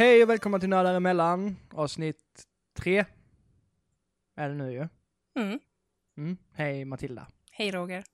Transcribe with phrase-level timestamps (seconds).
[0.00, 3.04] Hej och välkomna till Nördar emellan, avsnitt tre.
[4.36, 4.88] Är det nu ju.
[5.34, 5.60] Mm.
[6.16, 6.36] Mm.
[6.52, 7.26] Hej Matilda.
[7.50, 8.04] Hej Roger.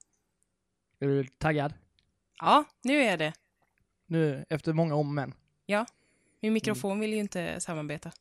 [0.99, 1.75] Är du taggad?
[2.39, 3.33] Ja, nu är det.
[4.07, 5.35] Nu efter många om men.
[6.41, 8.13] Min mikrofon vill ju inte samarbeta.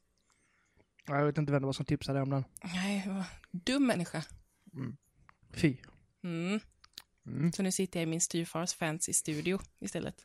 [1.06, 2.44] Jag vet inte vem det var som tipsade om den.
[2.64, 4.24] Nej, vad dum människa.
[5.54, 5.78] Fy.
[6.24, 6.60] Mm.
[7.26, 7.52] Mm.
[7.52, 10.24] Så nu sitter jag i min styvfars fancy studio istället.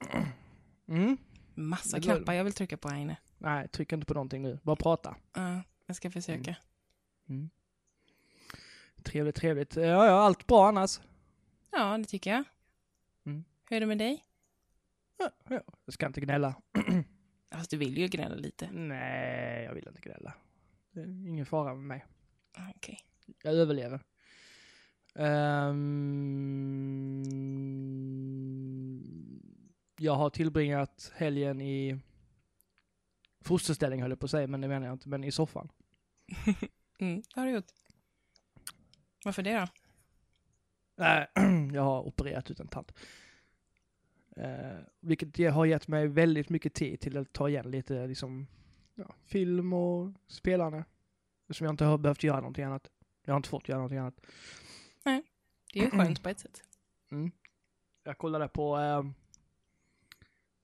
[0.88, 1.16] Mm.
[1.54, 3.16] Massa Det knappar jag vill trycka på här inne.
[3.42, 4.58] Nej, tryck inte på någonting nu.
[4.62, 5.16] Bara prata.
[5.32, 6.56] Ja, jag ska försöka.
[7.28, 7.50] Mm.
[9.02, 9.76] Trevligt, trevligt.
[9.76, 11.00] Ja, ja, allt bra annars.
[11.70, 12.44] Ja, det tycker jag.
[13.26, 13.44] Mm.
[13.70, 14.24] Hur är det med dig?
[15.18, 15.60] Ja, ja.
[15.84, 16.54] Jag ska inte gnälla.
[17.50, 18.70] Fast du vill ju gnälla lite.
[18.72, 20.34] Nej, jag vill inte gnälla.
[20.90, 22.04] Det är ingen fara med mig.
[22.52, 22.98] Ah, Okej.
[23.42, 24.00] Jag överlever.
[25.14, 27.24] Ehm,
[29.98, 31.98] jag har tillbringat helgen i
[33.50, 35.68] fosterställning höll jag på att säga, men det menar jag inte, men i soffan.
[37.00, 37.72] Mm, det har du gjort.
[39.24, 39.66] Varför det då?
[40.96, 41.28] Nej,
[41.74, 42.92] jag har opererat ut en tand.
[44.36, 48.46] Eh, vilket har gett mig väldigt mycket tid till att ta igen lite liksom,
[48.94, 50.84] ja, film och spelande.
[51.50, 52.90] Som jag inte har behövt göra någonting annat.
[53.24, 54.20] Jag har inte fått göra någonting annat.
[55.72, 56.62] Det är ju skönt på ett sätt.
[57.10, 57.30] Mm.
[58.04, 58.78] Jag kollade på...
[58.78, 59.04] Eh,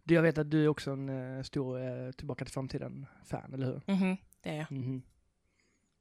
[0.07, 3.67] du, jag vet att du är också en eh, stor eh, Tillbaka till framtiden-fan, eller
[3.67, 3.83] hur?
[3.87, 4.73] Mhm, det är jag.
[4.73, 5.03] Mhm.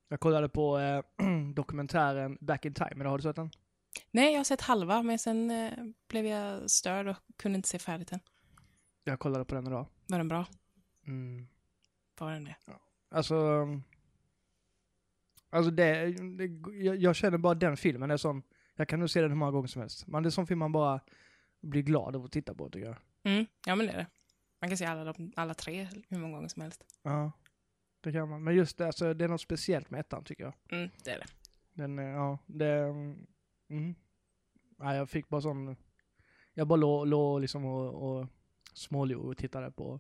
[0.08, 1.02] Jag kollade på eh,
[1.54, 3.50] dokumentären Back in Time, eller har du sett den?
[4.12, 5.72] Nej, jag har sett halva, men sen eh,
[6.08, 8.20] blev jag störd och kunde inte se färdigt än.
[9.04, 9.88] Jag kollade på den idag.
[10.08, 10.46] Var den bra?
[11.08, 11.48] Mm.
[12.20, 12.56] Var den det?
[13.10, 13.66] Alltså...
[15.50, 16.46] Alltså det, det
[16.84, 18.44] jag, jag känner bara den filmen är sån,
[18.76, 20.08] jag kan nog se den hur många gånger som helst.
[20.08, 21.00] Men det är sån film man bara
[21.62, 22.98] blir glad av att titta på tycker jag.
[23.26, 24.08] Mm, ja, men det är det.
[24.62, 26.86] Man kan se alla, de, alla tre hur många gånger som helst.
[27.04, 27.32] Ja,
[28.02, 28.44] det kan man.
[28.44, 30.54] Men just det, alltså, det är något speciellt med ettan tycker jag.
[30.70, 31.28] Mm, det är det.
[31.74, 32.74] Den, ja, det...
[33.70, 33.96] Mm.
[34.78, 35.76] Nej, jag fick bara sån...
[36.54, 38.28] Jag bara låg, låg liksom och, och
[38.74, 40.00] smålog och tittade på,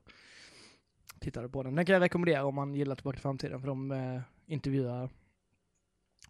[1.19, 1.75] tittade på den.
[1.75, 5.09] Den kan jag rekommendera om man gillar Tillbaka till framtiden, för de eh, intervjuar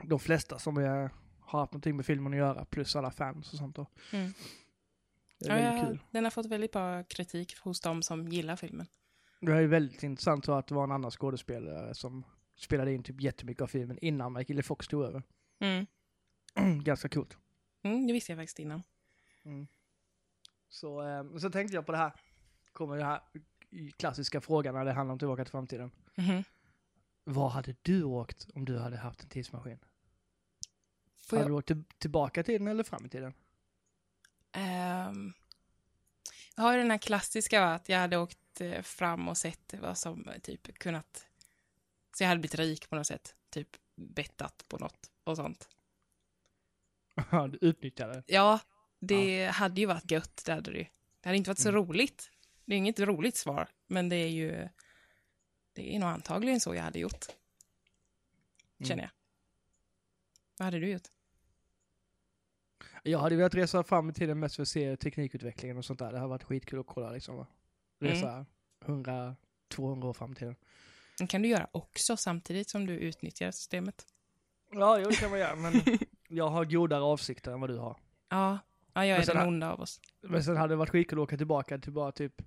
[0.03, 3.59] de flesta som är, har haft någonting med filmen att göra, plus alla fans och
[3.59, 3.75] sånt.
[3.75, 3.87] Då.
[4.13, 4.31] Mm.
[5.39, 5.99] Det är Ja, väldigt kul.
[6.11, 8.87] Den har fått väldigt bra kritik hos de som gillar filmen.
[9.39, 12.23] Det är väldigt intressant att det var en annan skådespelare som
[12.55, 14.63] spelade in typ jättemycket av filmen innan Michael.
[14.63, 15.23] Fox tog över.
[15.59, 15.85] Mm.
[16.83, 17.37] Ganska coolt.
[17.83, 18.83] Mm, det visste jag faktiskt innan.
[20.69, 22.13] Så, eh, så tänkte jag på det här,
[22.71, 23.21] kommer den här
[23.97, 25.91] klassiska frågan när det handlar om tillbaka till framtiden.
[26.15, 26.43] Mhm.
[27.23, 29.79] Vad hade du åkt om du hade haft en tidsmaskin?
[31.17, 33.33] Får hade jag, du åkt till, tillbaka i tiden eller fram i tiden?
[34.55, 35.33] Ehm,
[36.55, 39.97] jag har den här klassiska va, att jag hade åkt eh, fram och sett vad
[39.97, 41.27] som eh, typ kunnat...
[42.17, 43.35] Så jag hade blivit rik på något sätt.
[43.49, 45.69] Typ bettat på något och sånt.
[47.31, 48.23] Ja, du utnyttjade.
[48.27, 48.59] Ja,
[48.99, 50.85] det hade ju varit gött, det hade det ju.
[51.21, 51.81] Det hade inte varit så Mm.
[51.85, 52.31] roligt.
[52.65, 54.69] Det är inget roligt svar, men det är ju...
[55.73, 57.25] Det är nog antagligen så jag hade gjort,
[58.79, 58.87] Mm.
[58.87, 59.11] känner jag.
[60.57, 61.07] Vad hade du gjort?
[63.03, 66.11] Jag hade velat resa fram i tiden mest för att se teknikutvecklingen och sånt där.
[66.11, 67.37] Det hade varit skitkul att kolla liksom.
[67.37, 67.47] Va?
[67.99, 68.45] Resa
[68.85, 69.35] 100,
[69.67, 70.55] 200 år fram i tiden.
[71.17, 74.05] Det kan du göra också samtidigt som du utnyttjar systemet.
[74.71, 75.73] Ja, jo, det kan man göra, men
[76.27, 77.97] jag har godare avsikter än vad du har.
[78.29, 78.59] Ja,
[78.93, 80.01] ja jag är den onda av oss.
[80.21, 82.41] Men sen hade det varit skitkul att åka tillbaka till bara typ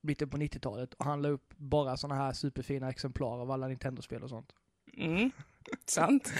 [0.00, 4.30] mitten på 90-talet och handla upp bara sådana här superfina exemplar av alla Nintendo-spel och
[4.30, 4.52] sånt.
[4.96, 5.30] Mm,
[5.86, 6.32] sant.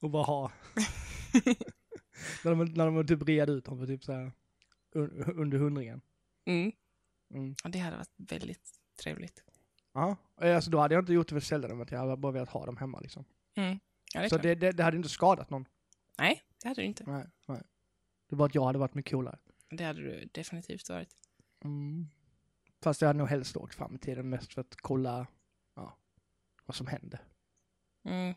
[0.00, 0.52] Och bara ha.
[2.44, 4.32] när, de, när de typ reade ut dem för typ så här
[4.92, 6.00] un, under hundringen.
[6.44, 6.72] Mm.
[7.34, 7.54] Mm.
[7.64, 8.70] Ja, det hade varit väldigt
[9.02, 9.42] trevligt.
[9.92, 12.48] Ja, alltså då hade jag inte gjort det för sällan, men jag hade bara velat
[12.48, 13.24] ha dem hemma liksom.
[13.54, 13.78] Mm.
[14.14, 15.64] Ja, det Så det, det, det hade inte skadat någon.
[16.18, 17.04] Nej, det hade du inte.
[17.06, 17.62] Nej, nej.
[18.28, 19.38] Det var att jag hade varit mycket coolare.
[19.70, 21.14] Det hade du definitivt varit.
[21.64, 22.08] Mm.
[22.82, 25.26] Fast jag hade nog helst åkt fram i tiden mest för att kolla
[25.74, 25.98] ja,
[26.64, 27.20] vad som hände.
[28.04, 28.34] Mm.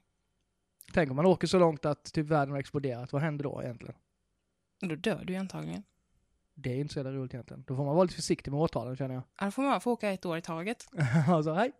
[0.94, 3.96] Tänk om man åker så långt att typ världen har exploderat, vad händer då egentligen?
[4.82, 5.84] Då dör du ju antagligen.
[6.54, 7.64] Det är inte så jävla roligt egentligen.
[7.68, 9.24] Då får man vara lite försiktig med årtalen känner jag.
[9.40, 10.88] Ja, då får man få åka ett år i taget.
[11.28, 11.72] alltså, hej,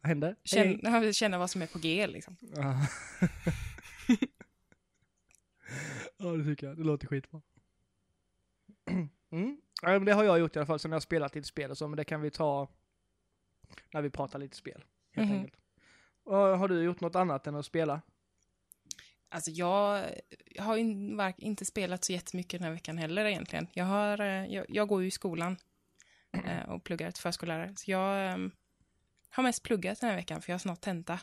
[0.00, 0.36] vad händer?
[0.54, 1.12] Hej.
[1.12, 2.36] Känna, vad som är på G liksom.
[2.40, 2.80] Ja.
[6.16, 6.76] ja, det tycker jag.
[6.76, 7.42] Det låter skitbra.
[9.30, 9.60] Mm.
[9.82, 11.70] Ja, men det har jag gjort i alla fall, sen jag har spelat lite spel
[11.70, 12.68] och så, men det kan vi ta
[13.92, 14.84] när vi pratar lite spel.
[15.12, 15.38] Helt Mhm.
[15.38, 15.56] enkelt.
[16.24, 18.00] Och har du gjort något annat än att spela?
[19.28, 20.10] Alltså jag,
[20.58, 20.76] har
[21.42, 23.66] inte spelat så jättemycket den här veckan heller egentligen.
[23.72, 25.56] Jag, har, eh, jag, jag går ju i skolan
[26.32, 27.76] eh, och pluggar till förskollärare.
[27.76, 28.52] Så jag, ehm,
[29.28, 31.20] har mest pluggat den här veckan för jag har snart tenta.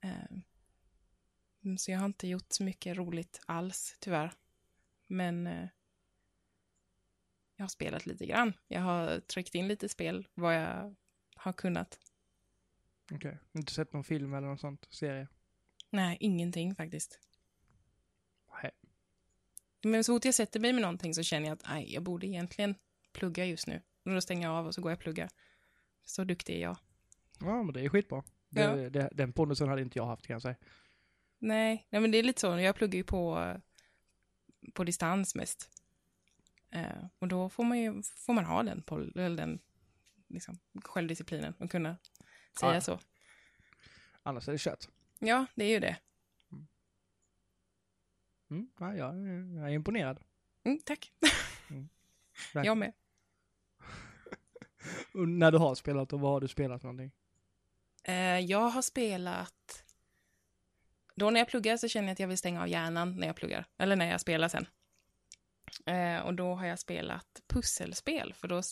[0.00, 0.10] Eh,
[1.64, 4.32] mm, så jag har inte gjort så mycket roligt alls, tyvärr.
[5.06, 5.68] Men eh,
[7.56, 8.52] jag har spelat lite grann.
[8.68, 10.94] Jag har tryckt in lite spel, vad jag
[11.36, 11.98] har kunnat.
[13.12, 13.38] Okej.
[13.52, 14.86] Inte sett någon film eller någon sånt?
[14.90, 15.28] Serie?
[15.92, 17.18] Nej, ingenting faktiskt.
[18.62, 18.70] Nej.
[19.82, 22.26] Men så fort jag sätter mig med någonting så känner jag att nej, jag borde
[22.26, 22.74] egentligen
[23.12, 23.82] plugga just nu.
[24.04, 25.30] Och då stänger jag av och så går jag och pluggar.
[26.04, 26.76] Så duktig är jag.
[27.40, 28.24] Ja, men det är skitbra.
[28.48, 28.90] Det, Ja.
[28.90, 30.56] det, den pondusen hade inte jag haft kan jag säga.
[31.38, 32.58] Nej, nej men det är lite så.
[32.58, 33.54] Jag pluggar ju på,
[34.74, 35.70] på distans mest.
[36.70, 39.58] Eh, och då får man ju får man ha den, på, den
[40.28, 41.96] liksom, självdisciplinen och kunna
[42.60, 42.80] säga Ja.
[42.80, 42.98] så.
[44.22, 44.88] Annars är det kött.
[45.24, 45.96] Ja, det är ju det.
[48.50, 49.16] Mm, ja, jag,
[49.56, 50.20] jag är imponerad.
[50.64, 51.12] Mm, tack.
[51.18, 51.88] Verkligen.
[52.64, 52.92] jag med.
[55.14, 57.12] Och när du har spelat och vad har du spelat någonting?
[58.04, 59.84] Eh, jag har spelat...
[61.14, 63.36] Då när jag pluggar så känner jag att jag vill stänga av hjärnan när jag
[63.36, 63.66] pluggar.
[63.78, 64.66] Eller när jag spelar sen.
[65.86, 68.62] Eh, och då har jag spelat pusselspel, för då,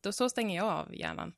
[0.00, 1.34] då så stänger jag av hjärnan.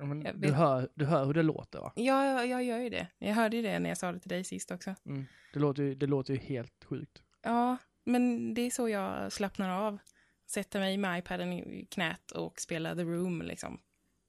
[0.00, 1.92] Ja, Men du, hör, du hör hur det låter va?
[1.96, 3.06] Ja, jag, jag gör ju det.
[3.18, 4.94] Jag hörde ju det när jag sa det till dig sist också.
[5.06, 5.24] Mm.
[5.52, 7.22] Det, låter, ju- det låter ju helt sjukt.
[7.42, 9.98] Ja, men det är så jag slappnar av.
[10.46, 13.80] Sätter mig med iPaden i knät och spelar The Room liksom.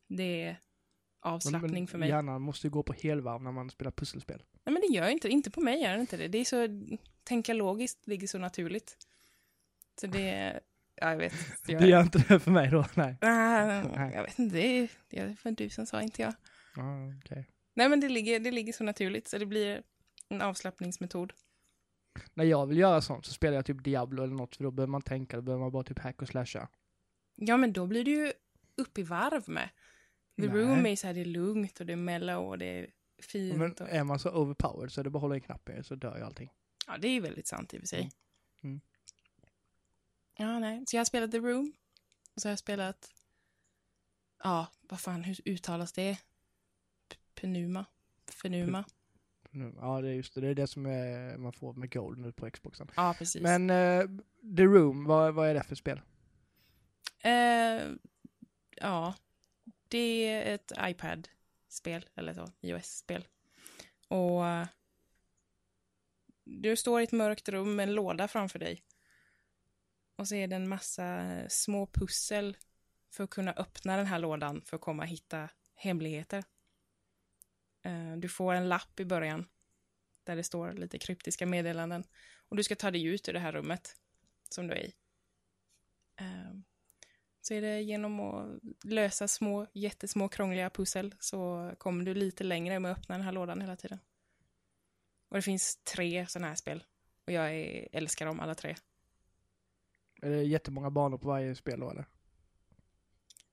[0.07, 0.57] Det är Men,
[1.33, 2.09] avslappning men för mig.
[2.09, 4.44] hjärnan måste ju gå på helvarv när man spelar pusselspel.
[4.63, 6.27] Nej, men det gör inte, inte på mig gör det inte det.
[6.27, 6.67] Det är så,
[7.24, 8.97] tänka logiskt ligger så naturligt.
[10.01, 10.59] Så det,
[11.01, 11.33] ja, jag vet.
[11.68, 13.18] Jag, Det gör inte det för mig då, nej.
[13.21, 14.12] Ah, Nej.
[14.15, 16.33] jag vet inte, det är, det är för du som sa, inte jag.
[16.75, 17.48] Ja, okej.
[17.74, 19.83] Nej, men det ligger, det ligger så naturligt, så det blir
[20.30, 21.33] en avslappningsmetod.
[22.33, 24.92] När jag vill göra sånt så spelar jag typ Diablo eller något för då behöver
[24.92, 26.68] man tänka, då behöver man bara typ hack och slasha.
[27.36, 28.33] Ja, men då blir du ju
[28.77, 29.69] upp i varv med.
[30.42, 30.62] The Nej.
[30.62, 32.89] Room är så här, det är lugnt och det är mellow och det är
[33.21, 33.57] fint.
[33.57, 36.18] Men och, är man så overpowered så är det bara att hålla i så dör
[36.18, 36.50] ju allting.
[36.88, 38.00] ja, det är ju väldigt sant i och för sig.
[38.00, 38.12] Mm.
[38.63, 38.81] Mm.
[40.35, 40.83] Ja, nej.
[40.87, 41.73] Så jag har spelat The Room.
[42.35, 43.11] Och så har jag spelat,
[44.43, 46.17] ja, vad fan, hur uttalas det?
[47.35, 47.85] Penuma?
[48.41, 48.85] Fenuma?
[49.49, 50.41] Nu- Ja, det är just det.
[50.41, 52.91] Det är det som är, man får med gold nu på Xboxen.
[52.95, 53.41] Ja, precis.
[53.41, 54.03] Men eh,
[54.57, 56.01] The Room, vad, vad är det för spel?
[57.19, 57.91] Eh,
[58.75, 59.15] ja,
[59.87, 63.27] det är ett iPad-spel, eller så, iOS-spel.
[64.07, 64.67] Och eh,
[66.43, 68.83] du står i ett mörkt rum med en låda framför dig.
[70.21, 72.57] Och så är det en massa små pussel
[73.09, 76.44] för att kunna öppna den här lådan för att komma och hitta hemligheter.
[77.83, 79.47] Eh, du får en lapp i början
[80.23, 82.03] där det står lite kryptiska meddelanden.
[82.50, 83.95] Och du ska ta dig ut ur det här rummet
[84.50, 84.94] som du är i.
[86.15, 86.53] Eh,
[87.41, 92.79] så är det genom att lösa små, jättesmå krångliga pussel så kommer du lite längre
[92.79, 94.00] med att öppna den här lådan hela tiden.
[95.29, 96.83] Och det finns tre sådana här spel.
[97.25, 97.56] Och jag
[97.91, 98.75] älskar dem alla tre.
[100.21, 102.06] Är det jättemånga banor på varje spel då eller?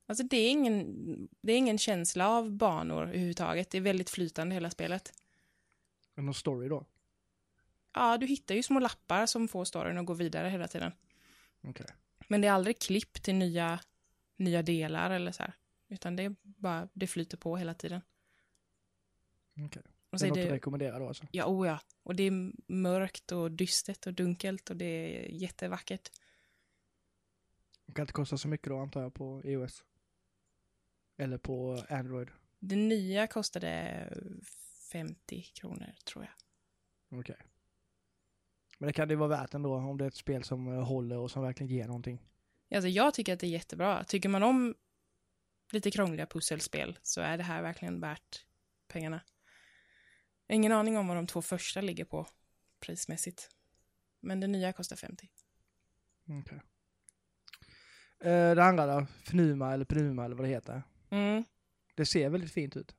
[0.06, 3.70] Alltså det är ingen, det är ingen känsla av banor överhuvudtaget.
[3.70, 5.12] Det är väldigt flytande hela spelet.
[6.14, 6.86] Det någon story då?
[7.94, 10.92] Ja, du hittar ju små lappar som får storyn att gå vidare hela tiden.
[11.62, 11.86] Okej.
[12.28, 13.80] Men det är aldrig klipp till nya,
[14.36, 15.52] nya delar eller så här.
[15.88, 18.00] Utan det är bara, det flyter på hela tiden.
[19.66, 19.82] Okej.
[19.82, 21.26] Och Det så är är något att det, rekommendera då alltså?
[21.30, 21.80] ja, oh ja.
[22.02, 26.10] Och det är mörkt och dystert och dunkelt och det är jättevackert.
[27.88, 29.84] Det kan inte kosta så mycket då antar jag på iOS?
[31.16, 32.28] Eller på Android?
[32.58, 34.04] Det nya kostade
[34.92, 36.32] 50 kronor tror jag.
[37.20, 37.36] Okej.
[38.78, 41.18] Men det kan det vara värt ändå om det är ett spel som eh, håller
[41.18, 42.22] och som verkligen ger någonting.
[42.74, 44.04] Alltså jag tycker att det är jättebra.
[44.04, 44.74] Tycker man om
[45.72, 48.46] lite krångliga pusselspel så är det här verkligen värt
[48.88, 49.20] pengarna.
[50.48, 52.26] Ingen aning om vad de två första ligger på
[52.80, 53.50] prismässigt.
[54.20, 55.28] Men det nya kostar 50.
[56.28, 56.56] Okej.
[56.56, 56.62] Eh,
[58.24, 59.06] det andra då?
[59.22, 60.82] Fnuma eller Pnuma eller vad det heter.
[61.10, 61.44] Mm.
[61.94, 62.94] Det ser väldigt fint ut.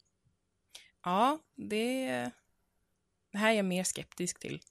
[1.04, 2.06] Ja, det,
[3.32, 4.62] det här är jag mer skeptisk till.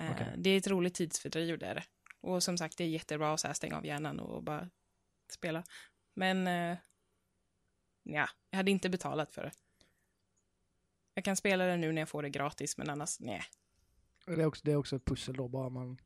[0.00, 0.34] Eh, Okej.
[0.36, 1.84] Det är ett roligt tidsfördriv, det är det.
[2.20, 4.70] Och som sagt, det är jättebra att så här stänga av hjärnan och bara
[5.32, 5.64] spela.
[6.14, 6.78] Men eh,
[8.02, 9.52] ja, jag hade inte betalat för det.
[11.14, 13.42] Jag kan spela det nu när jag får det gratis, men annars nej.
[14.26, 16.00] Det är också, det är också ett pussel då, bara man...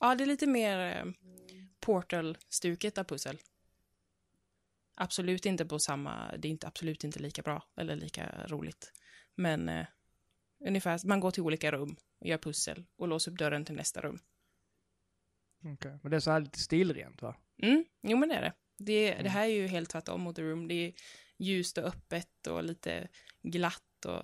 [0.00, 1.12] Ja, det är lite mer eh,
[1.84, 3.38] Portal-stuket av pussel.
[4.94, 8.92] Absolut inte på samma, det är inte, absolut inte lika bra eller lika roligt.
[9.34, 9.86] Men eh,
[10.66, 14.00] ungefär, man går till olika rum och gör pussel och låser upp dörren till nästa
[14.00, 14.18] rum.
[15.64, 15.98] Okej.
[16.02, 17.36] Men det är så här lite stilrent va?
[17.62, 18.52] Mm, jo men det är det.
[18.76, 20.68] Det, det här är ju helt tvärtom mot The Room.
[20.68, 20.92] Det är
[21.38, 23.08] ljust och öppet och lite
[23.42, 24.22] glatt och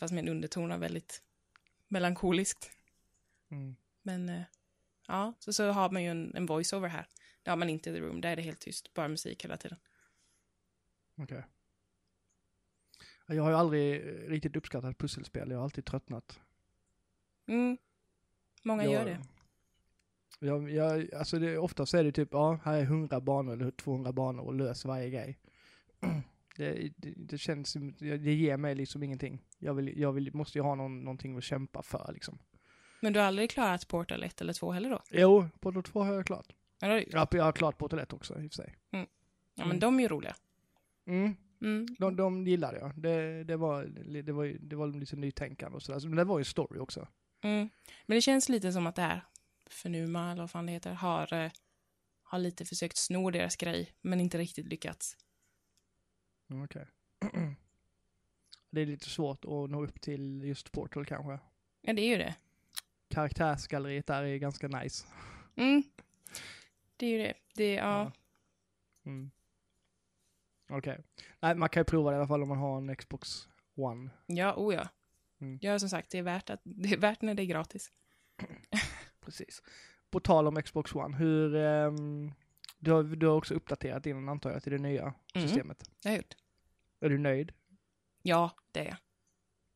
[0.00, 1.22] fast med en underton av väldigt
[1.88, 2.70] melankoliskt.
[3.50, 3.76] Mm.
[4.02, 4.42] Men eh,
[5.08, 7.06] ja, så, så har man ju en, en voice-over här.
[7.42, 9.56] Det har man inte i The Room, där är det helt tyst, bara musik hela
[9.56, 9.78] tiden.
[11.16, 11.44] Okej.
[13.26, 16.40] Jag har ju aldrig riktigt uppskattat pusselspel, jag har alltid tröttnat.
[17.46, 17.78] Mm.
[18.62, 19.18] Många jag, gör det.
[20.38, 24.12] Jag, jag, alltså det, oftast är det typ, ja, här är 100 banor eller 200
[24.12, 25.38] banor och lös varje grej.
[26.56, 29.42] Det, det, det känns, det ger mig liksom ingenting.
[29.58, 32.38] Jag, vill, jag vill, måste ju ha någon, någonting att kämpa för liksom.
[33.06, 35.02] Men du har aldrig klarat Portal 1 eller 2 heller då?
[35.10, 36.52] Jo, Portal 2 har jag klart.
[36.80, 37.04] Ja, det.
[37.10, 38.74] Ja, jag har klart Portal 1 också i och för sig.
[38.90, 39.68] ja mm.
[39.68, 40.36] men de är ju roliga.
[41.06, 41.86] Mm, Mm.
[41.98, 43.00] de, de gillade jag.
[43.00, 43.84] Det, det, var,
[44.22, 46.08] det, var, det var lite nytänkande och sådär.
[46.08, 47.08] Men det var ju story också.
[47.42, 47.68] Mm.
[48.06, 49.20] Men det känns lite som att det här,
[49.66, 51.50] Fenuma eller vad fan det heter, har, eh,
[52.22, 55.16] har lite försökt sno deras grej, men inte riktigt lyckats.
[56.50, 56.86] Mm, Okej.
[58.70, 61.38] det är lite svårt att nå upp till just Portal kanske.
[61.80, 62.34] Ja, det är ju det.
[63.16, 65.06] Karaktärsgalleriet där är ganska nice.
[65.56, 65.82] Mm.
[66.96, 67.34] Det är ju det.
[67.54, 67.82] det ja.
[67.82, 68.12] Ja.
[69.10, 69.30] Mm.
[70.68, 71.04] Okej.
[71.40, 74.10] Nej, man kan ju prova det i alla fall om man har en Xbox One.
[74.26, 74.88] Ja, oh ja.
[75.40, 75.58] Mm.
[75.62, 77.90] Ja, som sagt, det är värt, att, det är värt när det är gratis.
[79.20, 79.62] Precis.
[80.10, 81.54] På tal om Xbox One, hur...
[81.54, 82.32] ehm,
[82.78, 85.02] du, har, du har också uppdaterat din, antar jag, till det nya
[85.34, 85.48] Mm.
[85.48, 85.90] systemet.
[86.04, 86.34] Har jag gjort.
[87.00, 87.52] Är du nöjd?
[88.22, 88.96] Ja, det är jag.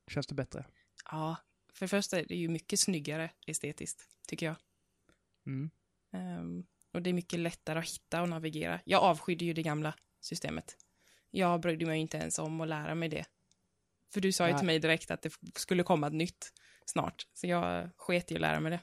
[0.07, 0.65] Känns det bättre?
[1.11, 1.37] Ja,
[1.81, 4.57] för det första är det ju mycket snyggare estetiskt, tycker jag.
[5.47, 5.71] Mm.
[6.13, 8.81] Ehm, och det är mycket lättare att hitta och navigera.
[8.85, 10.77] Jag avskydde ju det gamla systemet.
[11.31, 13.25] Jag brydde mig inte ens om att lära mig det.
[14.13, 14.59] För du sa ju Nej.
[14.59, 16.53] till mig direkt att det skulle komma ett nytt
[16.85, 17.27] snart.
[17.33, 18.81] Så jag sket i att lära mig det.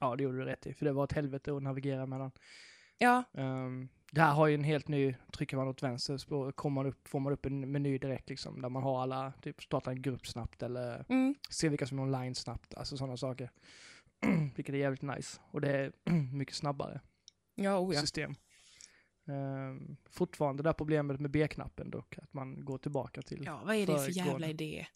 [0.00, 2.32] Ja, det gjorde du rätt i, för det var ett helvete att navigera mellan.
[2.98, 6.74] Ja, Um, det här har ju en helt ny, trycker man åt vänster så kommer
[6.74, 9.90] man upp, får man upp en meny direkt liksom, där man har alla, typ starta
[9.90, 13.50] en grupp snabbt eller mm, se vilka som är online snabbt, alltså sådana saker.
[14.56, 15.40] Vilket är jävligt nice.
[15.50, 15.92] Och det är
[16.32, 17.00] mycket snabbare
[17.54, 18.00] ja, oh ja.
[18.00, 18.34] system.
[19.24, 23.44] Um, fortfarande det där problemet med B-knappen dock, att man går tillbaka till.
[23.44, 24.86] Ja, vad är det för jävla idé?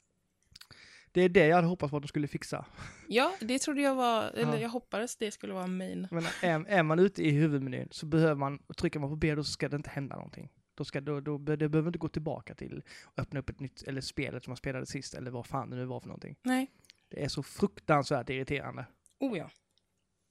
[1.12, 2.64] Det är det jag hade hoppats på att de skulle fixa.
[3.08, 4.58] Ja, det trodde jag var, eller Ja.
[4.60, 6.08] jag hoppades det skulle vara main.
[6.10, 9.44] Men är, är man ute i huvudmenyn så behöver man, trycker man på B då
[9.44, 10.48] så ska det inte hända någonting.
[10.74, 13.82] Då ska, då, då, det behöver inte gå tillbaka till och öppna upp ett nytt,
[13.82, 16.36] eller spelet som man spelade sist, eller vad fan det nu var för någonting.
[16.42, 16.70] Nej,
[17.08, 18.86] Det är så fruktansvärt irriterande.
[19.20, 19.50] oh ja.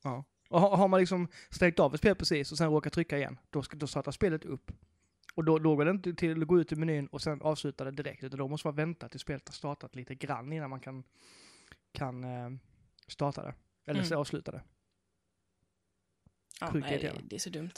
[0.03, 0.25] Ja.
[0.49, 3.37] Och har, har man liksom stängt av ett spel precis och sen råkar trycka igen,
[3.49, 4.71] då, ska, då startar spelet upp.
[5.35, 7.83] Och då, då går det inte till att gå ut ur menyn och sen avsluta
[7.83, 10.79] det direkt, utan då måste man vänta till spelet har startat lite grann innan man
[10.79, 11.03] kan,
[11.91, 12.49] kan eh,
[13.07, 13.53] starta det.
[13.85, 14.19] Eller Mm.
[14.19, 14.61] avsluta det.
[16.61, 17.71] ja nej, det, det är så dumt.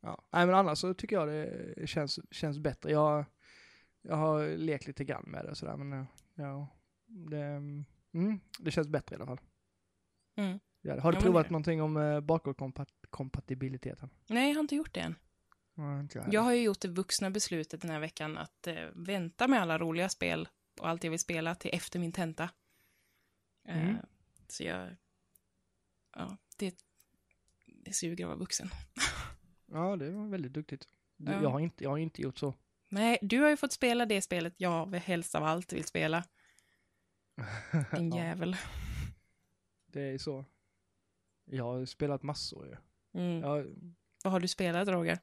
[0.00, 0.22] Ja.
[0.32, 2.90] Nej men annars så tycker jag det känns, känns bättre.
[2.90, 3.24] Jag,
[4.02, 6.68] jag har lekt lite grann med det och sådär men eh, ja,
[7.06, 9.40] det, mm, det känns bättre i alla fall.
[10.36, 10.58] Mm.
[10.80, 14.10] Ja, har du Ja, provat det- någonting om eh, bakåtkompatibiliteten?
[14.28, 15.14] Nej, jag har inte gjort det än.
[15.74, 19.60] Nej, jag har ju gjort det vuxna beslutet den här veckan att eh, vänta med
[19.62, 20.48] alla roliga spel
[20.80, 22.50] och allt jag vill spela till efter min tenta.
[23.68, 23.96] Eh, Mm.
[24.48, 24.96] så jag...
[26.16, 26.76] Ja, det,
[27.66, 28.70] det suger att vara vuxen.
[29.66, 30.88] Ja, det var väldigt duktigt.
[31.16, 31.42] Du, Ja.
[31.42, 32.54] jag, har inte, jag har inte gjort så.
[32.88, 36.24] Nej, du har ju fått spela det spelet jag helst av allt vill spela.
[37.96, 38.56] Din ja, jävel.
[39.86, 40.44] det är så.
[41.44, 42.76] Jag har spelat massor ju.
[43.20, 43.40] Mm.
[43.40, 43.66] Jag,
[44.24, 45.18] Vad har du spelat, Roger?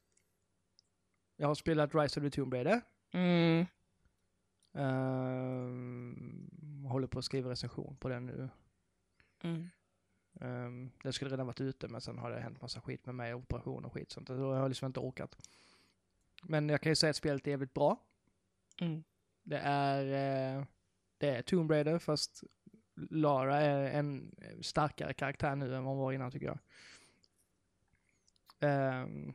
[1.41, 2.81] Jag har spelat Rise of the Tomb Raider.
[3.11, 3.65] Mm.
[4.73, 6.49] Ehm,
[6.85, 8.49] håller på att skriva recension på den nu.
[9.43, 9.69] Mm.
[10.33, 13.33] Um, den skulle redan varit ute men sen har det hänt massa skit med mig,
[13.33, 14.27] operation och skit sånt.
[14.27, 15.49] Så jag har liksom inte orkat.
[16.43, 17.97] Men jag kan ju säga att spelet är jävligt bra.
[18.81, 19.03] Mm.
[19.43, 20.65] Det är, eh,
[21.17, 22.43] det är Tomb Raider fast
[23.09, 26.59] Lara är en starkare karaktär nu än vad hon var innan tycker jag.
[28.59, 29.33] Ehm,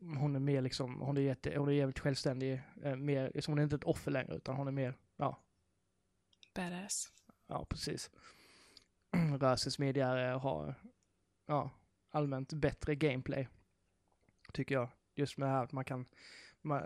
[0.00, 2.62] hon är mer liksom, hon är, jätte, hon är jävligt självständig.
[2.82, 5.42] eh, mer, liksom hon är inte ett offer längre utan hon är mer, ja,
[6.58, 7.12] Badass.
[7.46, 8.10] Ja, precis.
[9.40, 10.74] Rör sig smidigare och har,
[11.46, 11.70] ja,
[12.10, 13.48] allmänt bättre gameplay.
[14.52, 14.88] Tycker jag.
[15.14, 16.06] Just med det här att man kan,
[16.62, 16.82] man,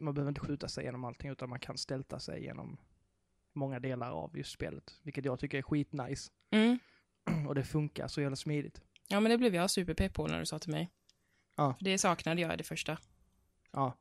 [0.00, 2.76] man behöver inte skjuta sig genom allting utan man kan stälta sig genom
[3.52, 5.00] många delar av just spelet.
[5.02, 6.32] Vilket jag tycker är skitnice.
[6.50, 6.78] Mm.
[7.48, 8.82] Och det funkar så jävla smidigt.
[9.08, 10.90] Ja, men det blev jag superpepp på när du sa till mig.
[11.56, 11.74] Ja.
[11.78, 12.98] För det saknade jag i det första.
[13.72, 13.98] Ja.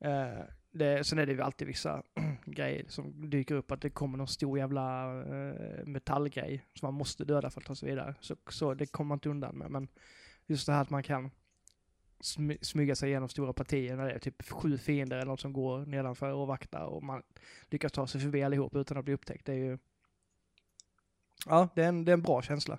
[0.00, 2.02] Eh, det, sen är det ju alltid vissa
[2.46, 7.24] grejer som dyker upp, att det kommer någon stor jävla eh, metallgrej som man måste
[7.24, 8.14] döda för att ta sig vidare.
[8.20, 9.70] Så, så det kommer man inte undan med.
[9.70, 9.88] Men
[10.46, 11.30] just det här att man kan
[12.20, 15.52] smy smyga sig igenom stora partier när det är typ sju fiender eller något som
[15.52, 17.22] går nedanför och vaktar och man
[17.70, 19.46] lyckas ta sig förbi allihop utan att bli upptäckt.
[19.46, 19.78] Det är ju...
[21.46, 22.78] Ja, det är en, det är en bra känsla.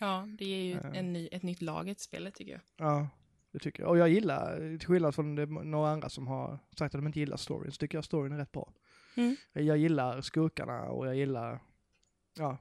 [0.00, 0.98] Ja, det är ju Eh.
[0.98, 2.60] en ny, ett nytt lag i spelet tycker jag.
[2.76, 3.08] Ja,
[3.56, 3.90] det tycker jag.
[3.90, 7.20] Och jag gillar, till skillnad från det, några andra som har sagt att de inte
[7.20, 8.72] gillar storyn, så tycker jag storyn är rätt bra.
[9.16, 9.36] Mm.
[9.52, 11.62] Jag gillar skurkarna och jag gillar,
[12.38, 12.58] ja,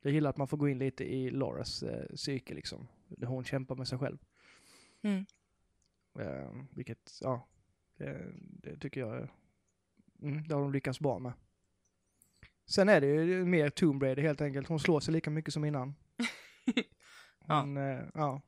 [0.00, 2.88] jag gillar att man får gå in lite i Lauras eh, psyke liksom.
[3.08, 4.18] Där hon kämpar med sig själv.
[5.02, 5.26] Mm.
[6.18, 7.48] Eh, vilket, ja,
[7.96, 9.28] det, det tycker jag,
[10.22, 11.32] mm, det har de lyckats bra med.
[12.66, 14.68] Sen är det ju mer Tomb Raider helt enkelt.
[14.68, 15.94] Hon slår sig lika mycket som innan.
[17.48, 17.60] Ja.
[17.60, 18.42] Hon, eh, ja.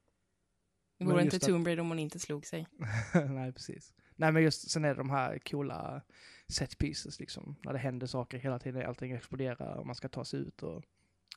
[0.99, 2.67] Det vore inte Tomb Raider om hon inte slog sig.
[3.28, 3.95] Nej, precis.
[4.17, 6.02] Nej, men just sen är det de här coola
[6.49, 7.57] set pieces liksom.
[7.62, 10.85] När det händer saker hela tiden, allting exploderar och man ska ta sig ut och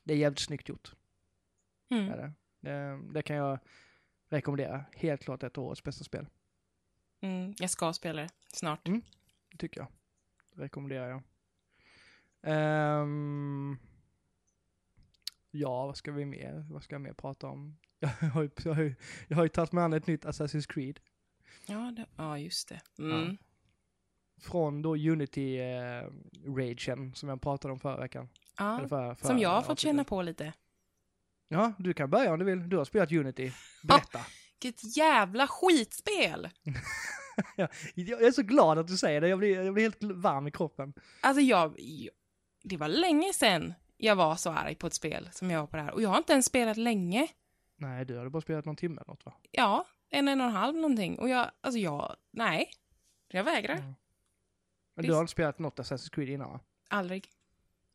[0.04, 0.94] det är jävligt snyggt gjort.
[1.90, 2.06] Mm.
[2.06, 2.32] det.
[2.60, 3.58] Det, det kan jag
[4.28, 4.84] rekommendera.
[4.96, 6.26] Helt klart ett årets bästa spel.
[7.20, 7.54] Mm.
[7.58, 8.88] Jag ska spela det snart.
[8.88, 9.02] Mm.
[9.50, 9.88] Det tycker jag.
[10.54, 11.22] Det rekommenderar jag.
[12.42, 13.78] Ehm,
[15.50, 16.66] ja, vad ska vi mer?
[16.70, 17.76] Vad ska jag mer prata om?
[18.02, 18.94] Jag har ju, jag har ju,
[19.28, 21.00] jag har ju tagit mig an ett nytt Assassin's Creed.
[21.66, 22.80] Ja, det, ja just det.
[22.98, 23.36] Mm.
[24.40, 28.28] Från då Unity-ragen som jag pratade om förra veckan.
[28.58, 30.52] Ja, Eller förra, förra som jag har fått känna på lite.
[31.48, 32.68] Ja, du kan börja om du vill.
[32.68, 33.52] Du har spelat Unity.
[33.82, 34.20] Berätta.
[34.62, 36.48] Vilket jävla skitspel!
[37.56, 37.68] jag
[38.22, 39.28] är så glad att du säger det.
[39.28, 40.92] Jag blir, jag blir helt varm i kroppen.
[41.20, 41.78] Alltså jag,
[42.62, 45.76] det var länge sedan jag var så arg på ett spel som jag var på
[45.76, 45.92] det här.
[45.92, 47.28] Och jag har inte ens spelat länge.
[47.82, 49.34] Nej, du hade bara spelat någon timme eller något va?
[49.50, 51.18] Ja, en, en och en halv någonting.
[51.18, 52.70] Och jag, alltså jag, nej.
[53.28, 53.74] Jag vägrar.
[53.74, 53.84] Mm.
[54.94, 55.08] Men Visst.
[55.08, 56.60] du har inte spelat något Assassin's Creed innan va?
[56.88, 57.28] Aldrig.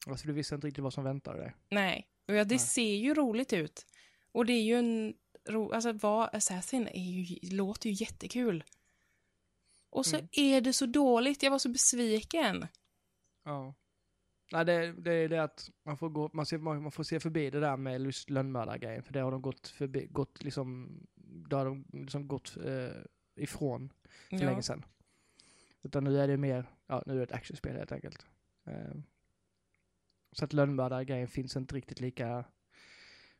[0.07, 1.55] Alltså du visste inte riktigt vad som väntade dig.
[1.69, 2.07] Nej.
[2.27, 2.59] Och ja, det Nej.
[2.59, 3.85] ser ju roligt ut.
[4.31, 5.13] Och det är ju en,
[5.49, 8.63] ro, alltså vara Assassin är ju, låter ju jättekul.
[9.89, 10.27] Och så Mm.
[10.31, 12.67] är det så dåligt, jag var så besviken.
[13.43, 13.73] Ja.
[14.51, 17.49] Nej, det, det är det att man får, gå, man, ser, man får se förbi
[17.49, 19.03] det där med just lönnmördargrejen.
[19.03, 23.01] För det har de gått förbi, gått liksom, det har de liksom gått eh,
[23.35, 23.93] ifrån
[24.29, 24.45] för Ja.
[24.45, 24.85] länge sedan.
[25.81, 28.25] Utan nu är det mer, ja nu är det ett actionspel helt enkelt.
[28.65, 28.95] Eh,
[30.31, 32.43] så att lönnmördargrejen finns inte riktigt lika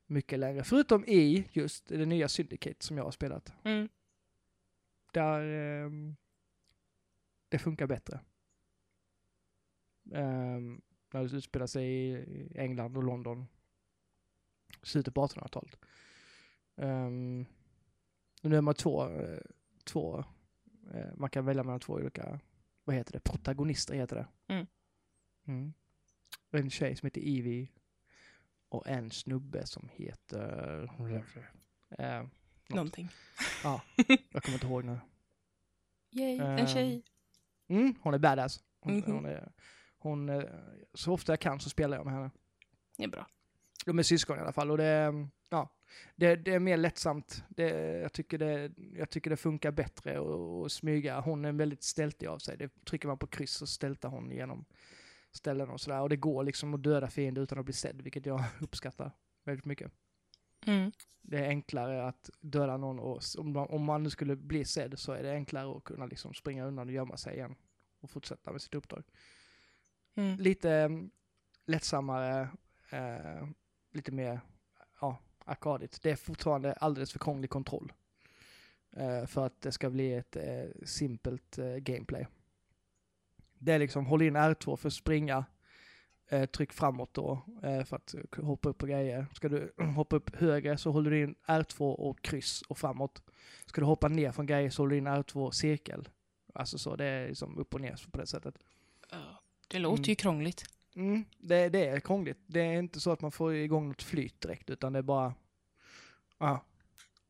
[0.05, 0.63] mycket längre.
[0.63, 3.53] Förutom i just det nya Syndicate som jag har spelat.
[3.63, 3.89] Mm.
[5.13, 6.15] Där ehm,
[7.49, 8.19] det funkar bättre.
[10.11, 13.47] Um, när det utspelar sig i England och London.
[14.83, 15.75] Slutet på 1800-talet.
[16.75, 17.45] Um,
[18.41, 19.39] nu är man två, eh,
[19.83, 20.23] två
[20.93, 22.39] eh, man kan välja mellan två olika,
[22.83, 24.53] vad heter det, protagonister heter det.
[24.53, 24.67] Mm.
[25.47, 25.73] Mm.
[26.51, 27.67] En tjej som heter Evie
[28.69, 30.83] och en snubbe som heter...
[31.89, 32.29] Eh, något.
[32.69, 33.09] Någonting.
[34.31, 34.99] jag kommer inte ihåg nu.
[36.11, 37.03] Yay, Ehm, en tjej.
[37.67, 38.63] Mm, hon är badass.
[38.79, 39.11] Hon, Mhm.
[39.11, 39.51] hon är,
[39.97, 40.43] hon, eh,
[40.93, 42.31] så ofta jag kan så spelar jag med henne.
[42.97, 43.27] Det är bra.
[43.85, 45.69] De är syskon i alla fall och det, ja,
[46.15, 47.43] det, det är mer lättsamt.
[47.49, 51.19] Det, jag, tycker det, jag tycker det funkar bättre att smyga.
[51.19, 52.57] Hon är väldigt stältig av sig.
[52.57, 54.65] Det trycker man på kryss så stältar hon genom
[55.31, 56.01] ställen och sådär.
[56.01, 59.11] Och det går liksom att döda fiender utan att bli sedd, vilket jag uppskattar
[59.45, 59.91] väldigt mycket.
[60.65, 60.91] Mm.
[61.21, 64.99] Det är enklare att döda någon och om man, om man nu skulle bli sedd
[64.99, 67.55] så är det enklare att kunna liksom springa undan och gömma sig igen
[67.99, 69.03] och fortsätta med sitt uppdrag.
[70.17, 70.37] Mm.
[70.37, 71.09] Lite mm,
[71.65, 72.49] lättsammare,
[72.89, 73.47] eh,
[73.93, 74.39] lite mer
[75.01, 76.01] ja, arkadigt.
[76.01, 77.93] Det är fortfarande alldeles för krånglig kontroll
[78.95, 82.27] eh, för att det ska bli ett eh, simpelt eh, gameplay.
[83.59, 85.45] Det är liksom håll in R2 för att springa,
[86.29, 89.25] eh, tryck framåt då eh, för att hoppa upp på grejer.
[89.33, 93.21] Ska du hoppa upp högre så håller du in R2 och kryss och framåt.
[93.65, 96.09] Ska du hoppa ner från grejer så håller du in R2 cirkel.
[96.53, 98.59] Alltså så, det är liksom upp och ner på det sättet.
[99.69, 100.09] Ja, Det låter Mm.
[100.09, 100.63] ju krångligt.
[100.95, 102.37] Mm, det, det är krångligt.
[102.47, 105.33] Det är inte så att man får igång något flyt direkt, utan det är bara...
[106.37, 106.65] Ja,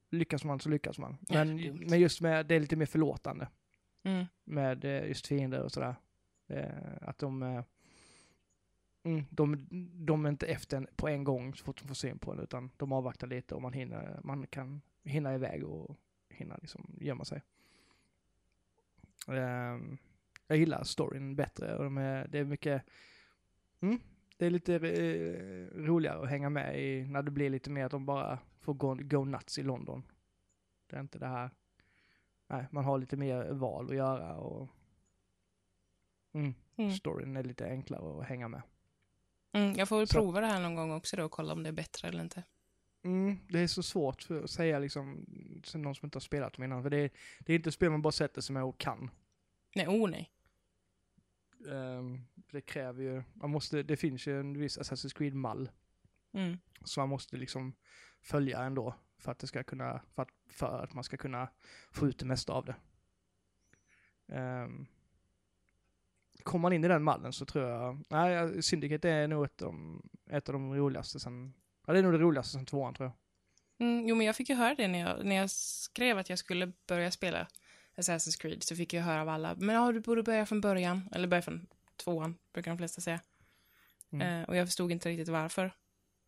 [0.09, 1.17] lyckas man så lyckas man.
[1.27, 1.83] Ja, Men, dumt.
[1.89, 3.47] men just med, det är lite mer förlåtande
[4.03, 4.25] Mm.
[4.43, 5.95] med eh, just fiender och sådär.
[6.47, 6.69] Eh,
[7.01, 7.43] Att de...
[7.43, 7.63] eh,
[9.03, 9.67] Mm, de,
[10.05, 12.39] de är inte efter en på en gång så fort de får syn på en,
[12.39, 15.95] utan de avvaktar lite och man hinner, man kan hinna iväg och
[16.29, 17.41] hinna liksom gömma sig.
[19.27, 19.97] Ehm,
[20.47, 22.83] jag gillar storyn bättre och de är, det är mycket,
[23.81, 23.99] mm,
[24.37, 27.91] det är lite eh, roligare att hänga med i när det blir lite mer att
[27.91, 30.03] de bara får gå, go nuts i London.
[30.87, 31.49] Det är inte det här,
[32.47, 34.69] nej, man har lite mer val att göra och
[36.33, 36.91] mm, Mm.
[36.91, 38.61] storyn är lite enklare att hänga med.
[39.51, 39.73] Mm.
[39.77, 41.69] Jag får väl Så- prova det här någon gång också då och kolla om det
[41.69, 42.43] är bättre eller inte.
[43.03, 46.53] Mm, det är så svårt för att säga liksom inte någon som inte har spelat
[46.53, 46.83] dem innan.
[46.83, 49.09] För det, är- det är inte ett spel man bara sätter sig med och kan.
[49.75, 50.31] Nej, oh nej.
[51.67, 55.69] Ehm, det kräver ju, man måste, det finns ju en viss Assassin's Creed-mall.
[56.33, 56.57] Mm.
[56.83, 57.75] Så man måste liksom
[58.21, 61.49] följa ändå för att det ska kunna, för att, för att man ska kunna
[61.91, 62.75] få ut det mesta av det.
[64.35, 64.87] Um,
[66.43, 69.61] kommer man in i den mallen så tror jag, nej, Syndicate är nog ett
[70.29, 71.53] ett av de roligaste sen,
[71.87, 73.15] ja det är nog det roligaste sen tvåan tror jag.
[73.87, 76.39] Mm, jo, men jag fick ju höra det när jag, när jag skrev att jag
[76.39, 77.47] skulle börja spela
[77.97, 81.09] Assassin's Creed, så fick jag höra av alla, men ja, du borde börja från början,
[81.11, 83.21] eller börja från tvåan, brukar de flesta säga.
[84.11, 84.41] Mm.
[84.41, 85.71] Eh, och jag förstod inte riktigt varför.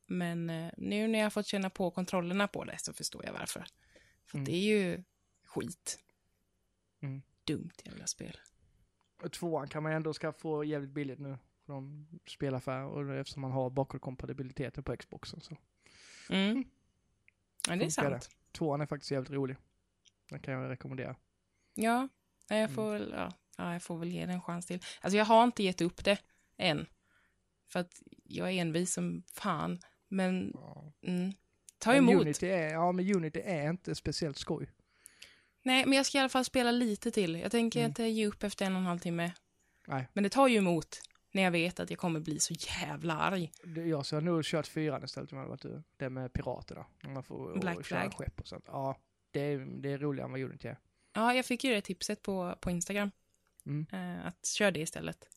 [0.05, 3.65] Men eh, nu när jag fått känna på kontrollerna på det så förstår jag varför.
[4.25, 4.45] För Mm.
[4.45, 5.03] det är ju
[5.45, 5.99] skit.
[6.99, 7.21] Mm.
[7.43, 8.37] Dumt jävla spel.
[9.23, 13.41] Och tvåan kan man ju ändå ska få jävligt billigt nu från spelaffär och eftersom
[13.41, 15.57] man har bakåtkompatibiliteten på Xboxen så.
[16.29, 16.63] Mm.
[17.67, 18.29] Ja, det är sant.
[18.51, 19.57] Tvåan är faktiskt jävligt rolig.
[20.29, 21.15] Den kan jag rekommendera.
[21.83, 22.07] Ja,
[22.49, 22.61] nej, Mm.
[22.61, 24.79] jag får, väl, ja, ja, jag får väl ge det en chans till.
[25.01, 26.17] Alltså jag har inte gett upp det
[26.57, 26.85] än.
[27.71, 29.79] För att jag är envis som fan.
[30.07, 30.53] Men
[31.03, 31.33] mm,
[31.77, 32.21] ta Men emot.
[32.21, 34.69] Unity är, ja men Unity är inte speciellt skoj.
[35.63, 37.35] Nej, men jag ska i alla fall spela lite till.
[37.35, 37.89] Jag tänker Mm.
[37.89, 39.31] inte ge upp efter en och en halv timme.
[39.87, 40.07] Nej.
[40.13, 43.51] Men det tar ju emot när jag vet att jag kommer bli så jävla arg.
[43.87, 45.83] Jag har nog kört fyran istället om jag hade varit du.
[45.97, 46.85] Det med piraterna.
[47.07, 48.63] Man får och Black köra skepp och sånt.
[48.67, 48.97] Ja,
[49.31, 50.77] det är, det är roligare än vad Unity är.
[51.13, 53.11] Ja, jag fick ju det tipset på, på Instagram.
[53.65, 53.85] Mm.
[53.91, 55.29] Eh, att köra det istället.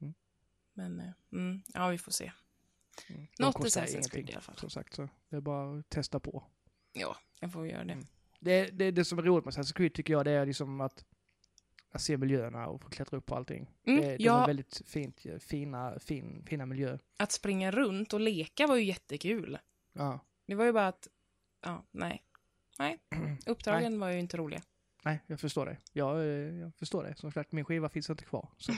[0.00, 0.14] Mm.
[0.72, 2.32] Men, eh, mm, ja, vi får se.
[3.08, 3.26] Mm.
[3.36, 4.56] De Något Assassin's Creed i alla fall.
[4.56, 6.44] Som sagt, så det är bara att testa på.
[6.92, 7.92] Ja, jag får göra det.
[7.92, 8.06] Mm.
[8.40, 11.04] Det, det, det som är roligt med Assassin's Creed tycker jag det är liksom att,
[11.90, 13.70] att se miljöerna och få klättra upp på allting.
[13.86, 14.42] Mm, det, de ja.
[14.42, 17.00] är väldigt fint, fina, fin, fina miljöer.
[17.16, 19.58] Att springa runt och leka var ju jättekul.
[19.92, 20.20] Ja.
[20.46, 21.08] Det var ju bara att,
[21.60, 22.24] ja, nej.
[22.78, 22.98] Nej,
[23.46, 24.62] uppdragen var ju inte roliga.
[25.04, 25.76] Nej, jag förstår det.
[25.92, 26.24] Jag, eh,
[26.60, 27.14] jag förstår det.
[27.14, 28.48] Som sagt, min skiva finns inte kvar.